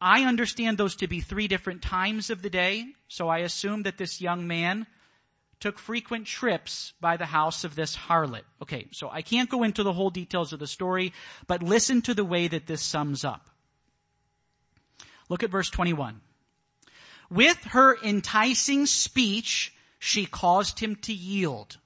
[0.01, 3.97] I understand those to be three different times of the day, so I assume that
[3.97, 4.87] this young man
[5.59, 8.43] took frequent trips by the house of this harlot.
[8.61, 11.11] Okay, so I can't go into the whole details of the story,
[11.47, 13.49] but listen to the way that this sums up.
[15.27, 16.21] Look at verse 21.
[17.29, 21.77] With her enticing speech, she caused him to yield.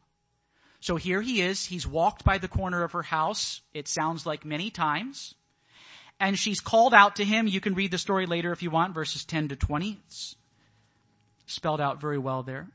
[0.80, 1.66] So here he is.
[1.66, 3.61] He's walked by the corner of her house.
[3.74, 5.34] It sounds like many times.
[6.20, 7.47] And she's called out to him.
[7.47, 9.99] You can read the story later if you want, verses 10 to 20.
[10.05, 10.36] It's
[11.45, 12.68] spelled out very well there.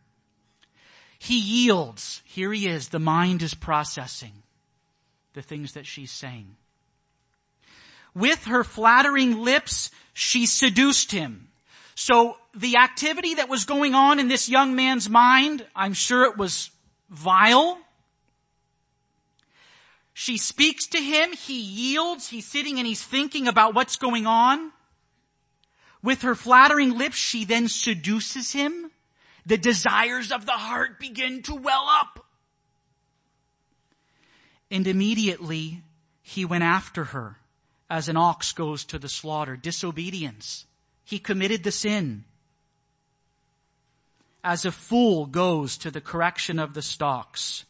[1.19, 2.23] He yields.
[2.25, 2.89] Here he is.
[2.89, 4.43] The mind is processing
[5.35, 6.57] the things that she's saying.
[8.15, 11.49] With her flattering lips, she seduced him.
[11.95, 16.37] So the activity that was going on in this young man's mind, I'm sure it
[16.37, 16.71] was
[17.11, 17.79] vile.
[20.21, 24.73] She speaks to him, he yields, he's sitting and he's thinking about what's going on.
[26.03, 28.91] With her flattering lips, she then seduces him.
[29.47, 32.27] The desires of the heart begin to well up.
[34.73, 35.85] And immediately
[36.21, 37.37] he went after her
[37.89, 39.57] as an ox goes to the slaughter.
[39.57, 40.67] Disobedience.
[41.05, 42.25] He committed the sin.
[44.43, 47.67] As a fool goes to the correction of the stocks.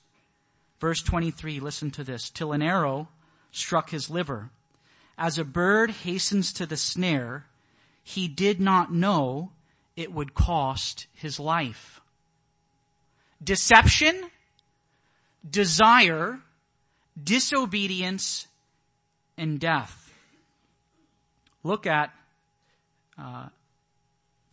[0.81, 2.31] Verse 23, listen to this.
[2.31, 3.09] Till an arrow
[3.51, 4.51] struck his liver.
[5.17, 7.47] As a bird hastens to the snare,
[8.05, 9.51] he did not know
[9.97, 12.01] it would cost his life.
[13.43, 14.31] Deception,
[15.49, 16.39] desire,
[17.23, 18.47] disobedience,
[19.37, 20.13] and death.
[21.65, 22.13] Look at
[23.19, 23.49] uh,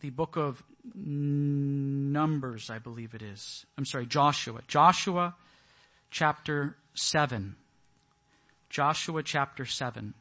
[0.00, 0.62] the book of
[0.94, 3.66] Numbers, I believe it is.
[3.76, 4.60] I'm sorry, Joshua.
[4.68, 5.34] Joshua
[6.10, 7.56] chapter 7.
[8.70, 10.14] Joshua chapter 7.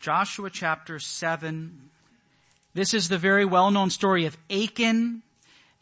[0.00, 1.90] Joshua chapter 7.
[2.74, 5.22] This is the very well-known story of Achan,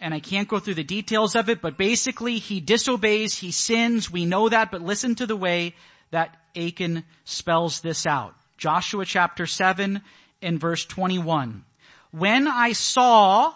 [0.01, 4.11] and I can't go through the details of it, but basically he disobeys, he sins,
[4.11, 5.75] we know that, but listen to the way
[6.11, 8.35] that Achan spells this out.
[8.59, 10.03] Joshua chapter 7
[10.43, 11.65] and verse 21.
[12.11, 13.55] When I saw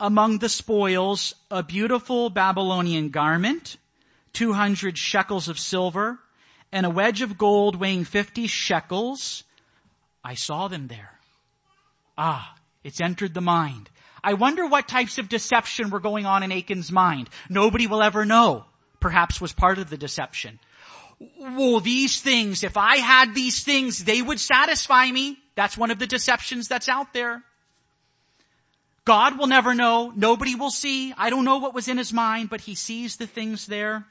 [0.00, 3.76] among the spoils a beautiful Babylonian garment,
[4.32, 6.18] 200 shekels of silver,
[6.72, 9.44] and a wedge of gold weighing 50 shekels,
[10.22, 11.18] I saw them there.
[12.16, 13.90] Ah, it's entered the mind.
[14.22, 17.30] I wonder what types of deception were going on in Achan's mind.
[17.48, 18.64] Nobody will ever know.
[19.00, 20.58] Perhaps was part of the deception
[21.40, 25.38] well, these things, if I had these things, they would satisfy me.
[25.54, 27.42] That's one of the deceptions that's out there.
[29.08, 30.12] God will never know.
[30.14, 31.14] Nobody will see.
[31.16, 34.04] I don't know what was in his mind, but he sees the things there.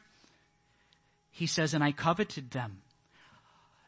[1.29, 2.81] He says, and I coveted them.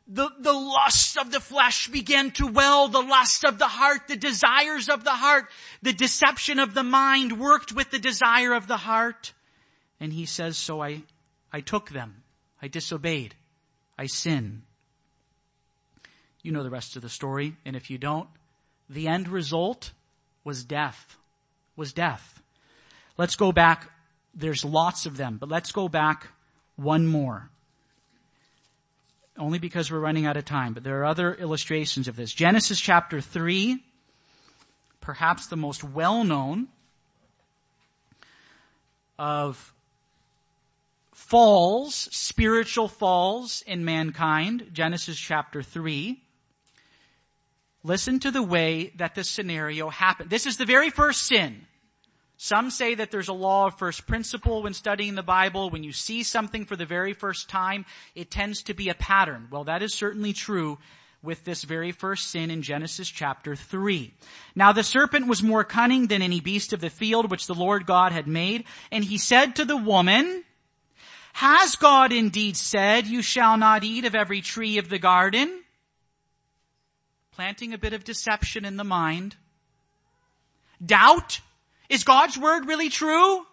[0.07, 4.17] The, the lusts of the flesh began to well, the lusts of the heart, the
[4.17, 5.45] desires of the heart,
[5.81, 9.33] the deception of the mind worked with the desire of the heart.
[9.99, 11.01] And he says, so I,
[11.51, 12.21] I took them.
[12.61, 13.33] I disobeyed.
[13.97, 14.61] I sinned.
[16.43, 18.29] You know the rest of the story, and if you don't,
[18.87, 19.91] the end result
[20.43, 21.17] was death.
[21.75, 22.41] Was death.
[23.17, 23.91] Let's go back.
[24.33, 26.27] There's lots of them, but let's go back
[26.75, 27.49] one more.
[29.37, 32.33] Only because we're running out of time, but there are other illustrations of this.
[32.33, 33.83] Genesis chapter 3,
[35.01, 36.67] perhaps the most well known
[39.17, 39.73] of
[41.13, 46.21] falls, spiritual falls in mankind, Genesis chapter 3.
[47.83, 50.29] Listen to the way that the scenario happened.
[50.29, 51.65] This is the very first sin.
[52.35, 55.69] Some say that there's a law of first principle when studying the Bible.
[55.69, 59.47] When you see something for the very first time, it tends to be a pattern.
[59.51, 60.77] Well, that is certainly true
[61.21, 64.13] with this very first sin in Genesis chapter 3.
[64.55, 67.85] Now the serpent was more cunning than any beast of the field which the Lord
[67.85, 70.45] God had made, and he said to the woman,
[71.33, 75.61] has God indeed said, you shall not eat of every tree of the garden?
[77.39, 79.37] Planting a bit of deception in the mind.
[80.85, 81.39] Doubt?
[81.87, 83.45] Is God's word really true?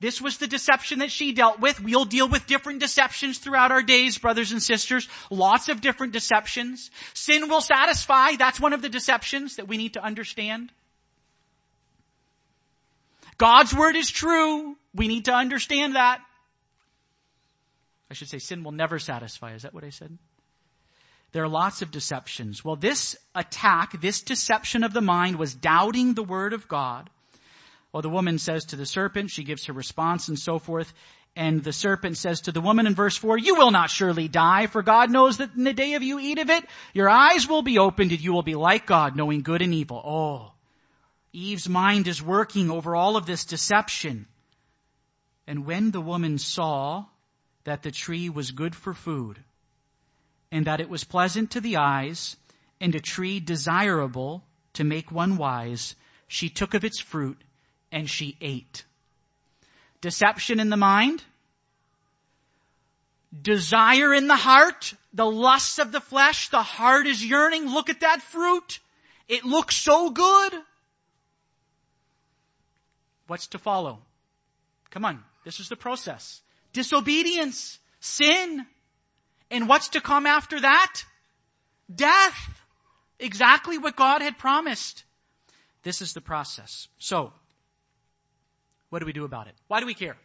[0.00, 1.82] This was the deception that she dealt with.
[1.82, 5.06] We'll deal with different deceptions throughout our days, brothers and sisters.
[5.28, 6.90] Lots of different deceptions.
[7.12, 8.36] Sin will satisfy.
[8.36, 10.72] That's one of the deceptions that we need to understand.
[13.36, 14.78] God's word is true.
[14.94, 16.20] We need to understand that.
[18.10, 19.52] I should say sin will never satisfy.
[19.52, 20.16] Is that what I said?
[21.34, 22.64] There are lots of deceptions.
[22.64, 27.10] Well, this attack, this deception of the mind was doubting the word of God.
[27.92, 30.94] Well, the woman says to the serpent, she gives her response and so forth.
[31.34, 34.68] And the serpent says to the woman in verse 4, You will not surely die,
[34.68, 37.62] for God knows that in the day of you eat of it, your eyes will
[37.62, 40.00] be opened and you will be like God, knowing good and evil.
[40.06, 40.52] Oh,
[41.32, 44.26] Eve's mind is working over all of this deception.
[45.48, 47.06] And when the woman saw
[47.64, 49.40] that the tree was good for food
[50.50, 52.36] and that it was pleasant to the eyes
[52.80, 55.94] and a tree desirable to make one wise,
[56.26, 57.40] she took of its fruit
[57.90, 58.84] and she ate.
[60.00, 61.24] Deception in the mind,
[63.42, 67.72] desire in the heart, the lusts of the flesh, the heart is yearning.
[67.72, 68.80] Look at that fruit.
[69.28, 70.52] It looks so good.
[73.26, 74.00] What's to follow?
[74.90, 75.24] Come on.
[75.44, 76.40] This is the process.
[76.72, 78.66] Disobedience, sin.
[79.50, 81.02] And what's to come after that?
[81.94, 82.62] Death.
[83.18, 85.04] Exactly what God had promised.
[85.82, 86.88] This is the process.
[86.98, 87.32] So,
[88.90, 89.54] what do we do about it?
[89.68, 90.16] Why do we care?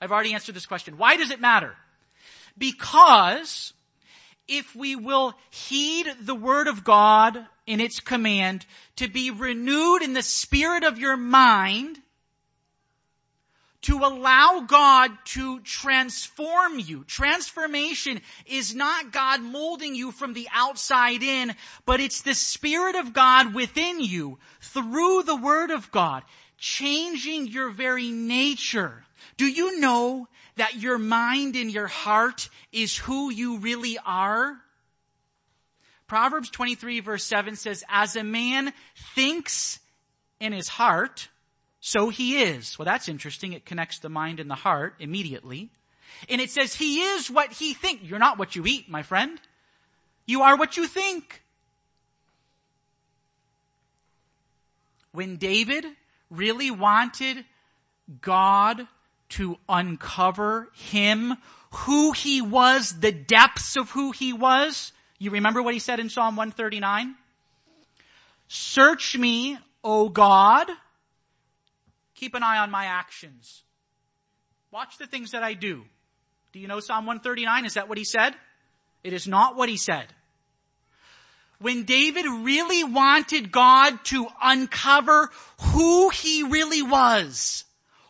[0.00, 0.96] I've already answered this question.
[0.96, 1.74] Why does it matter?
[2.56, 3.72] Because
[4.48, 8.66] if we will heed the word of God in its command
[8.96, 12.00] to be renewed in the spirit of your mind,
[13.82, 17.04] to allow God to transform you.
[17.04, 21.54] Transformation is not God molding you from the outside in,
[21.86, 26.22] but it's the Spirit of God within you through the Word of God,
[26.58, 29.02] changing your very nature.
[29.38, 34.60] Do you know that your mind and your heart is who you really are?
[36.06, 38.74] Proverbs 23 verse 7 says, as a man
[39.14, 39.80] thinks
[40.38, 41.29] in his heart,
[41.80, 42.78] so he is.
[42.78, 43.52] Well, that's interesting.
[43.54, 45.70] It connects the mind and the heart immediately.
[46.28, 48.04] And it says he is what he thinks.
[48.04, 49.40] You're not what you eat, my friend.
[50.26, 51.42] You are what you think.
[55.12, 55.84] When David
[56.30, 57.44] really wanted
[58.20, 58.86] God
[59.30, 61.36] to uncover him,
[61.70, 66.10] who he was, the depths of who he was, you remember what he said in
[66.10, 67.14] Psalm 139?
[68.48, 70.68] Search me, O God,
[72.20, 73.62] Keep an eye on my actions.
[74.70, 75.84] Watch the things that I do.
[76.52, 77.64] Do you know Psalm 139?
[77.64, 78.34] Is that what he said?
[79.02, 80.04] It is not what he said.
[81.60, 85.30] When David really wanted God to uncover
[85.72, 87.64] who he really was.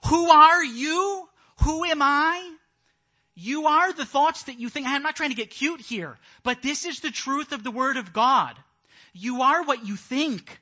[0.09, 1.29] Who are you?
[1.63, 2.57] Who am I?
[3.37, 4.89] You are the thoughts that you think.
[4.89, 7.97] I'm not trying to get cute here, but this is the truth of the word
[7.97, 8.57] of God.
[9.13, 10.59] You are what you think.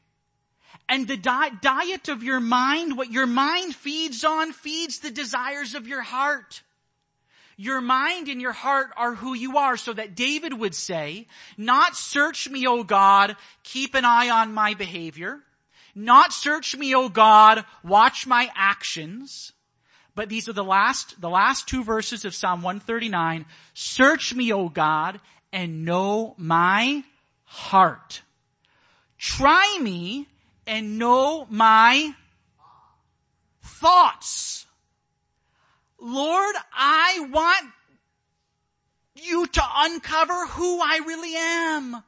[0.88, 5.74] And the di- diet of your mind, what your mind feeds on, feeds the desires
[5.74, 6.62] of your heart.
[7.56, 11.26] Your mind and your heart are who you are so that David would say,
[11.56, 15.40] not search me, O God, keep an eye on my behavior.
[15.94, 19.52] Not search me, O God, watch my actions.
[20.14, 23.44] But these are the last, the last two verses of Psalm 139.
[23.74, 25.20] Search me, O God,
[25.52, 27.02] and know my
[27.44, 28.22] heart.
[29.18, 30.28] Try me
[30.68, 32.14] and know my
[33.62, 34.66] thoughts.
[35.98, 37.72] Lord, I want
[39.16, 42.04] you to uncover who I really am.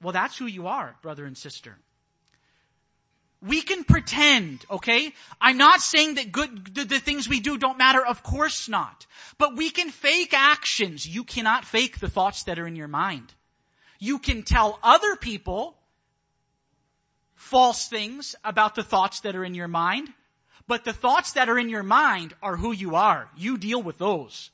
[0.00, 1.76] Well, that's who you are, brother and sister.
[3.42, 5.12] We can pretend, okay?
[5.40, 9.06] I'm not saying that good, the, the, things we do don't matter, of course not.
[9.38, 11.06] But we can fake actions.
[11.06, 13.34] You cannot fake the thoughts that are in your mind.
[13.98, 15.75] You can tell other people
[17.36, 20.08] false things about the thoughts that are in your mind,
[20.66, 23.28] but the thoughts that are in your mind are who you are.
[23.36, 24.50] You deal with those.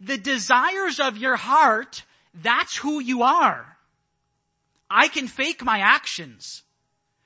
[0.00, 2.04] The desires of your heart,
[2.34, 3.76] that's who you are.
[4.88, 6.62] I can fake my actions.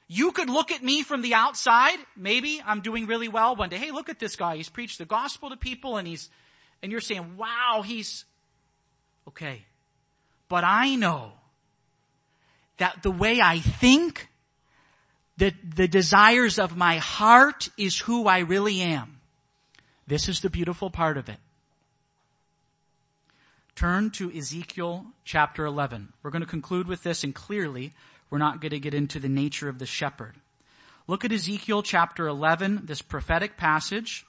[0.09, 1.99] You could look at me from the outside.
[2.16, 3.76] Maybe I'm doing really well one day.
[3.76, 4.57] Hey, look at this guy.
[4.57, 6.30] He's preached the gospel to people and he's,
[6.82, 8.24] and you're saying, wow, he's,
[9.28, 9.64] okay.
[10.49, 11.32] But I know
[12.78, 14.28] that the way I think
[15.37, 19.20] the, the desires of my heart is who I really am.
[20.07, 21.39] This is the beautiful part of it.
[23.74, 26.12] Turn to Ezekiel chapter 11.
[26.22, 27.93] We're going to conclude with this and clearly
[28.30, 30.37] we're not going to get into the nature of the shepherd.
[31.07, 34.24] Look at Ezekiel chapter 11, this prophetic passage.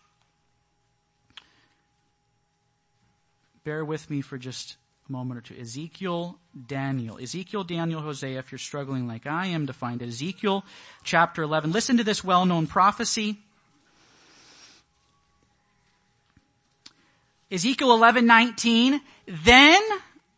[3.64, 4.76] Bear with me for just
[5.08, 5.56] a moment or two.
[5.60, 6.38] Ezekiel,
[6.68, 7.18] Daniel.
[7.18, 10.08] Ezekiel, Daniel, Hosea, if you're struggling like I am to find it.
[10.08, 10.66] Ezekiel
[11.04, 11.72] chapter 11.
[11.72, 13.38] Listen to this well-known prophecy.
[17.52, 19.02] Ezekiel 11, 19.
[19.28, 19.82] Then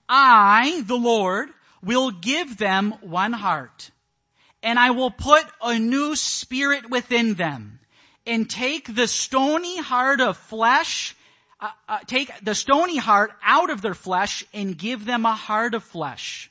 [0.08, 1.50] I, the Lord,
[1.84, 3.92] will give them one heart
[4.62, 7.80] and I will put a new spirit within them
[8.26, 11.16] and take the stony heart of flesh
[11.62, 15.74] uh, uh, take the stony heart out of their flesh and give them a heart
[15.74, 16.50] of flesh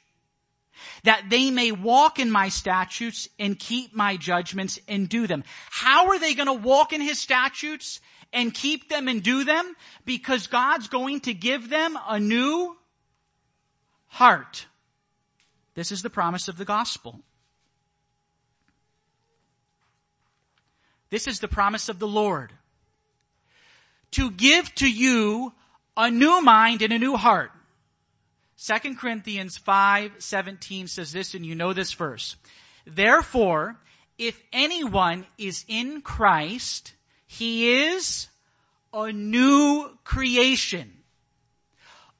[1.04, 5.44] that they may walk in my statutes and keep my judgments and do them.
[5.70, 8.00] How are they going to walk in his statutes
[8.32, 9.74] and keep them and do them?
[10.04, 12.76] Because God's going to give them a new
[14.06, 14.66] heart.
[15.74, 17.20] This is the promise of the gospel.
[21.11, 22.52] This is the promise of the Lord.
[24.12, 25.52] To give to you
[25.96, 27.50] a new mind and a new heart.
[28.64, 32.36] 2 Corinthians 5, 17 says this, and you know this verse.
[32.86, 33.76] Therefore,
[34.18, 36.94] if anyone is in Christ,
[37.26, 38.28] he is
[38.92, 40.92] a new creation.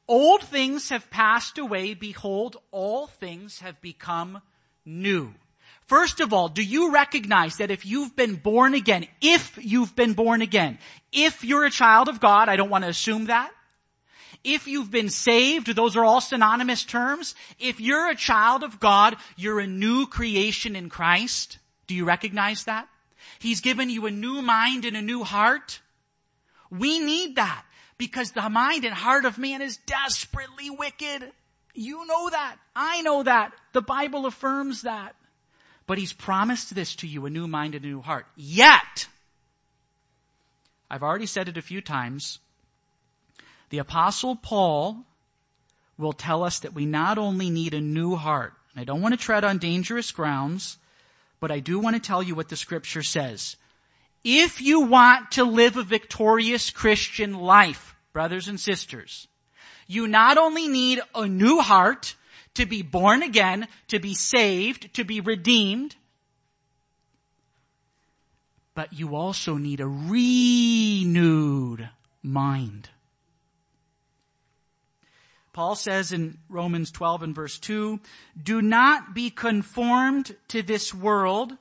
[0.07, 1.95] Old things have passed away.
[1.95, 4.41] Behold, all things have become
[4.85, 5.35] new.
[5.89, 10.13] First of all, do you recognize that if you've been born again, if you've been
[10.13, 10.79] born again,
[11.13, 13.51] if you're a child of God, I don't want to assume that,
[14.45, 17.35] if you've been saved, those are all synonymous terms.
[17.59, 21.59] If you're a child of God, you're a new creation in Christ.
[21.87, 22.87] Do you recognize that?
[23.39, 25.81] He's given you a new mind and a new heart.
[26.71, 27.65] We need that
[27.97, 31.33] because the mind and heart of man is desperately wicked.
[31.73, 32.57] You know that.
[32.77, 33.53] I know that.
[33.73, 35.15] The Bible affirms that.
[35.89, 38.27] But he's promised this to you, a new mind and a new heart.
[38.37, 39.09] Yet,
[40.91, 42.41] I've already said it a few times,
[43.71, 45.07] the apostle Paul
[45.97, 49.25] will tell us that we not only need a new heart, I don't want to
[49.25, 50.77] tread on dangerous grounds,
[51.41, 53.57] but I do want to tell you what the scripture says.
[54.23, 59.27] If you want to live a victorious Christian life, brothers and sisters,
[59.87, 62.15] you not only need a new heart
[62.59, 65.97] to be born again, to be saved, to be redeemed,
[68.75, 71.89] but you also need a renewed
[72.23, 72.91] mind.
[75.53, 78.01] Paul says in Romans 12 and verse 2,
[78.41, 81.53] do not be conformed to this world,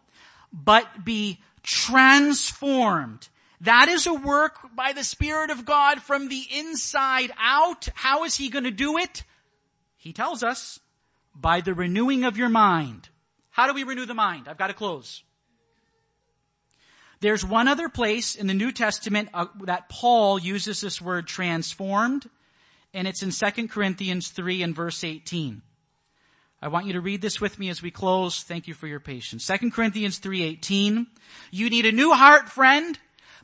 [0.52, 3.30] but be transformed.
[3.62, 7.90] That is a work by the Spirit of God from the inside out.
[7.94, 9.24] How is he going to do it?
[9.96, 10.80] He tells us,
[11.40, 13.10] by the renewing of your mind.
[13.50, 14.48] How do we renew the mind?
[14.48, 15.24] I've got to close.
[17.20, 22.30] There's one other place in the New Testament uh, that Paul uses this word transformed
[22.94, 25.62] and it's in 2 Corinthians 3 and verse 18.
[26.62, 28.42] I want you to read this with me as we close.
[28.42, 29.46] Thank you for your patience.
[29.46, 31.06] 2 Corinthians 3:18.
[31.52, 32.98] You need a new heart, friend,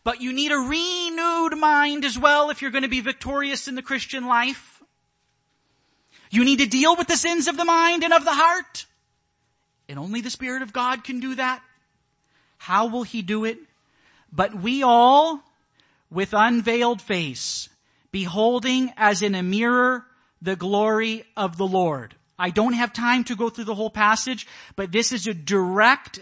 [0.04, 3.76] but you need a renewed mind as well if you're going to be victorious in
[3.76, 4.73] the Christian life.
[6.34, 8.88] You need to deal with the sins of the mind and of the heart.
[9.88, 11.62] And only the Spirit of God can do that.
[12.58, 13.60] How will He do it?
[14.32, 15.44] But we all,
[16.10, 17.70] with unveiled face,
[18.12, 20.08] beholding as in a mirror
[20.42, 22.16] the glory of the Lord.
[22.40, 26.20] I don't have time to go through the whole passage, but this is a direct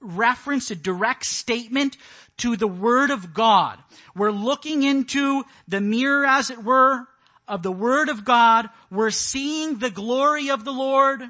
[0.00, 1.96] reference, a direct statement
[2.38, 3.78] to the Word of God.
[4.16, 7.06] We're looking into the mirror, as it were,
[7.46, 8.68] of the Word of God.
[8.90, 11.22] We're seeing the glory of the Lord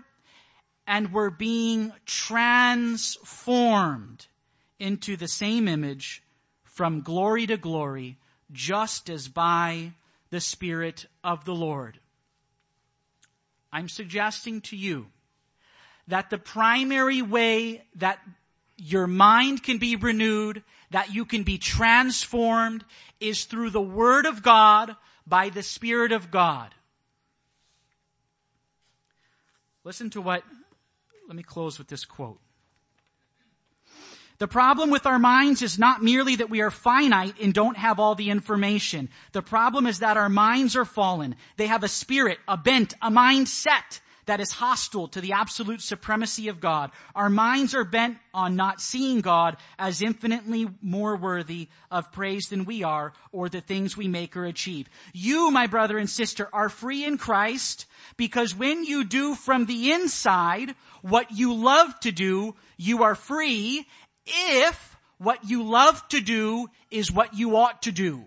[0.86, 4.26] and we're being transformed
[4.78, 6.22] into the same image
[6.62, 8.18] from glory to glory
[8.52, 9.92] just as by
[10.30, 12.00] the Spirit of the Lord.
[13.72, 15.06] I'm suggesting to you
[16.06, 18.18] that the primary way that
[18.76, 22.84] your mind can be renewed, that you can be transformed
[23.20, 24.96] is through the Word of God
[25.26, 26.74] by the Spirit of God.
[29.84, 30.42] Listen to what,
[31.28, 32.40] let me close with this quote.
[34.38, 38.00] The problem with our minds is not merely that we are finite and don't have
[38.00, 39.08] all the information.
[39.32, 41.36] The problem is that our minds are fallen.
[41.56, 46.48] They have a spirit, a bent, a mindset that is hostile to the absolute supremacy
[46.48, 46.90] of God.
[47.14, 52.64] Our minds are bent on not seeing God as infinitely more worthy of praise than
[52.64, 54.88] we are or the things we make or achieve.
[55.12, 59.92] You, my brother and sister, are free in Christ because when you do from the
[59.92, 63.86] inside what you love to do, you are free
[64.26, 68.24] if what you love to do is what you ought to do.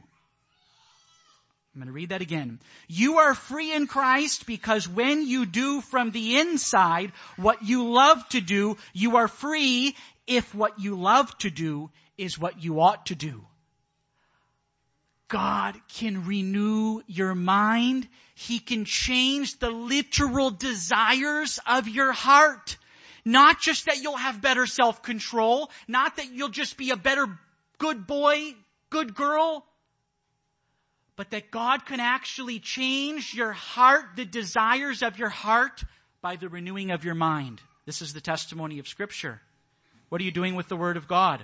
[1.78, 2.59] I'm going to read that again.
[2.88, 8.28] You are free in Christ because when you do from the inside what you love
[8.30, 13.05] to do, you are free if what you love to do is what you ought
[13.05, 13.45] to do.
[15.28, 18.07] God can renew your mind.
[18.34, 22.78] He can change the literal desires of your heart.
[23.23, 27.38] Not just that you'll have better self-control, not that you'll just be a better
[27.78, 28.55] good boy,
[28.89, 29.63] good girl,
[31.18, 35.84] but that God can actually change your heart, the desires of your heart
[36.22, 37.59] by the renewing of your mind.
[37.86, 39.41] This is the testimony of scripture.
[40.09, 41.43] What are you doing with the word of God?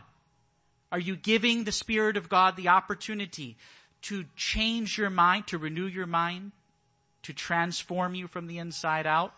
[0.91, 3.57] Are you giving the Spirit of God the opportunity
[4.03, 6.51] to change your mind, to renew your mind,
[7.23, 9.33] to transform you from the inside out?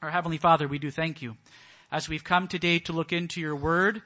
[0.00, 1.36] Our Heavenly Father, we do thank you.
[1.90, 4.02] As we've come today to look into your word,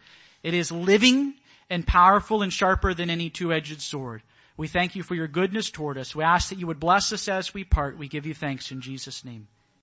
[0.47, 1.35] It is living
[1.69, 4.23] and powerful and sharper than any two-edged sword.
[4.57, 6.15] We thank you for your goodness toward us.
[6.15, 7.99] We ask that you would bless us as we part.
[7.99, 9.49] We give you thanks in Jesus' name.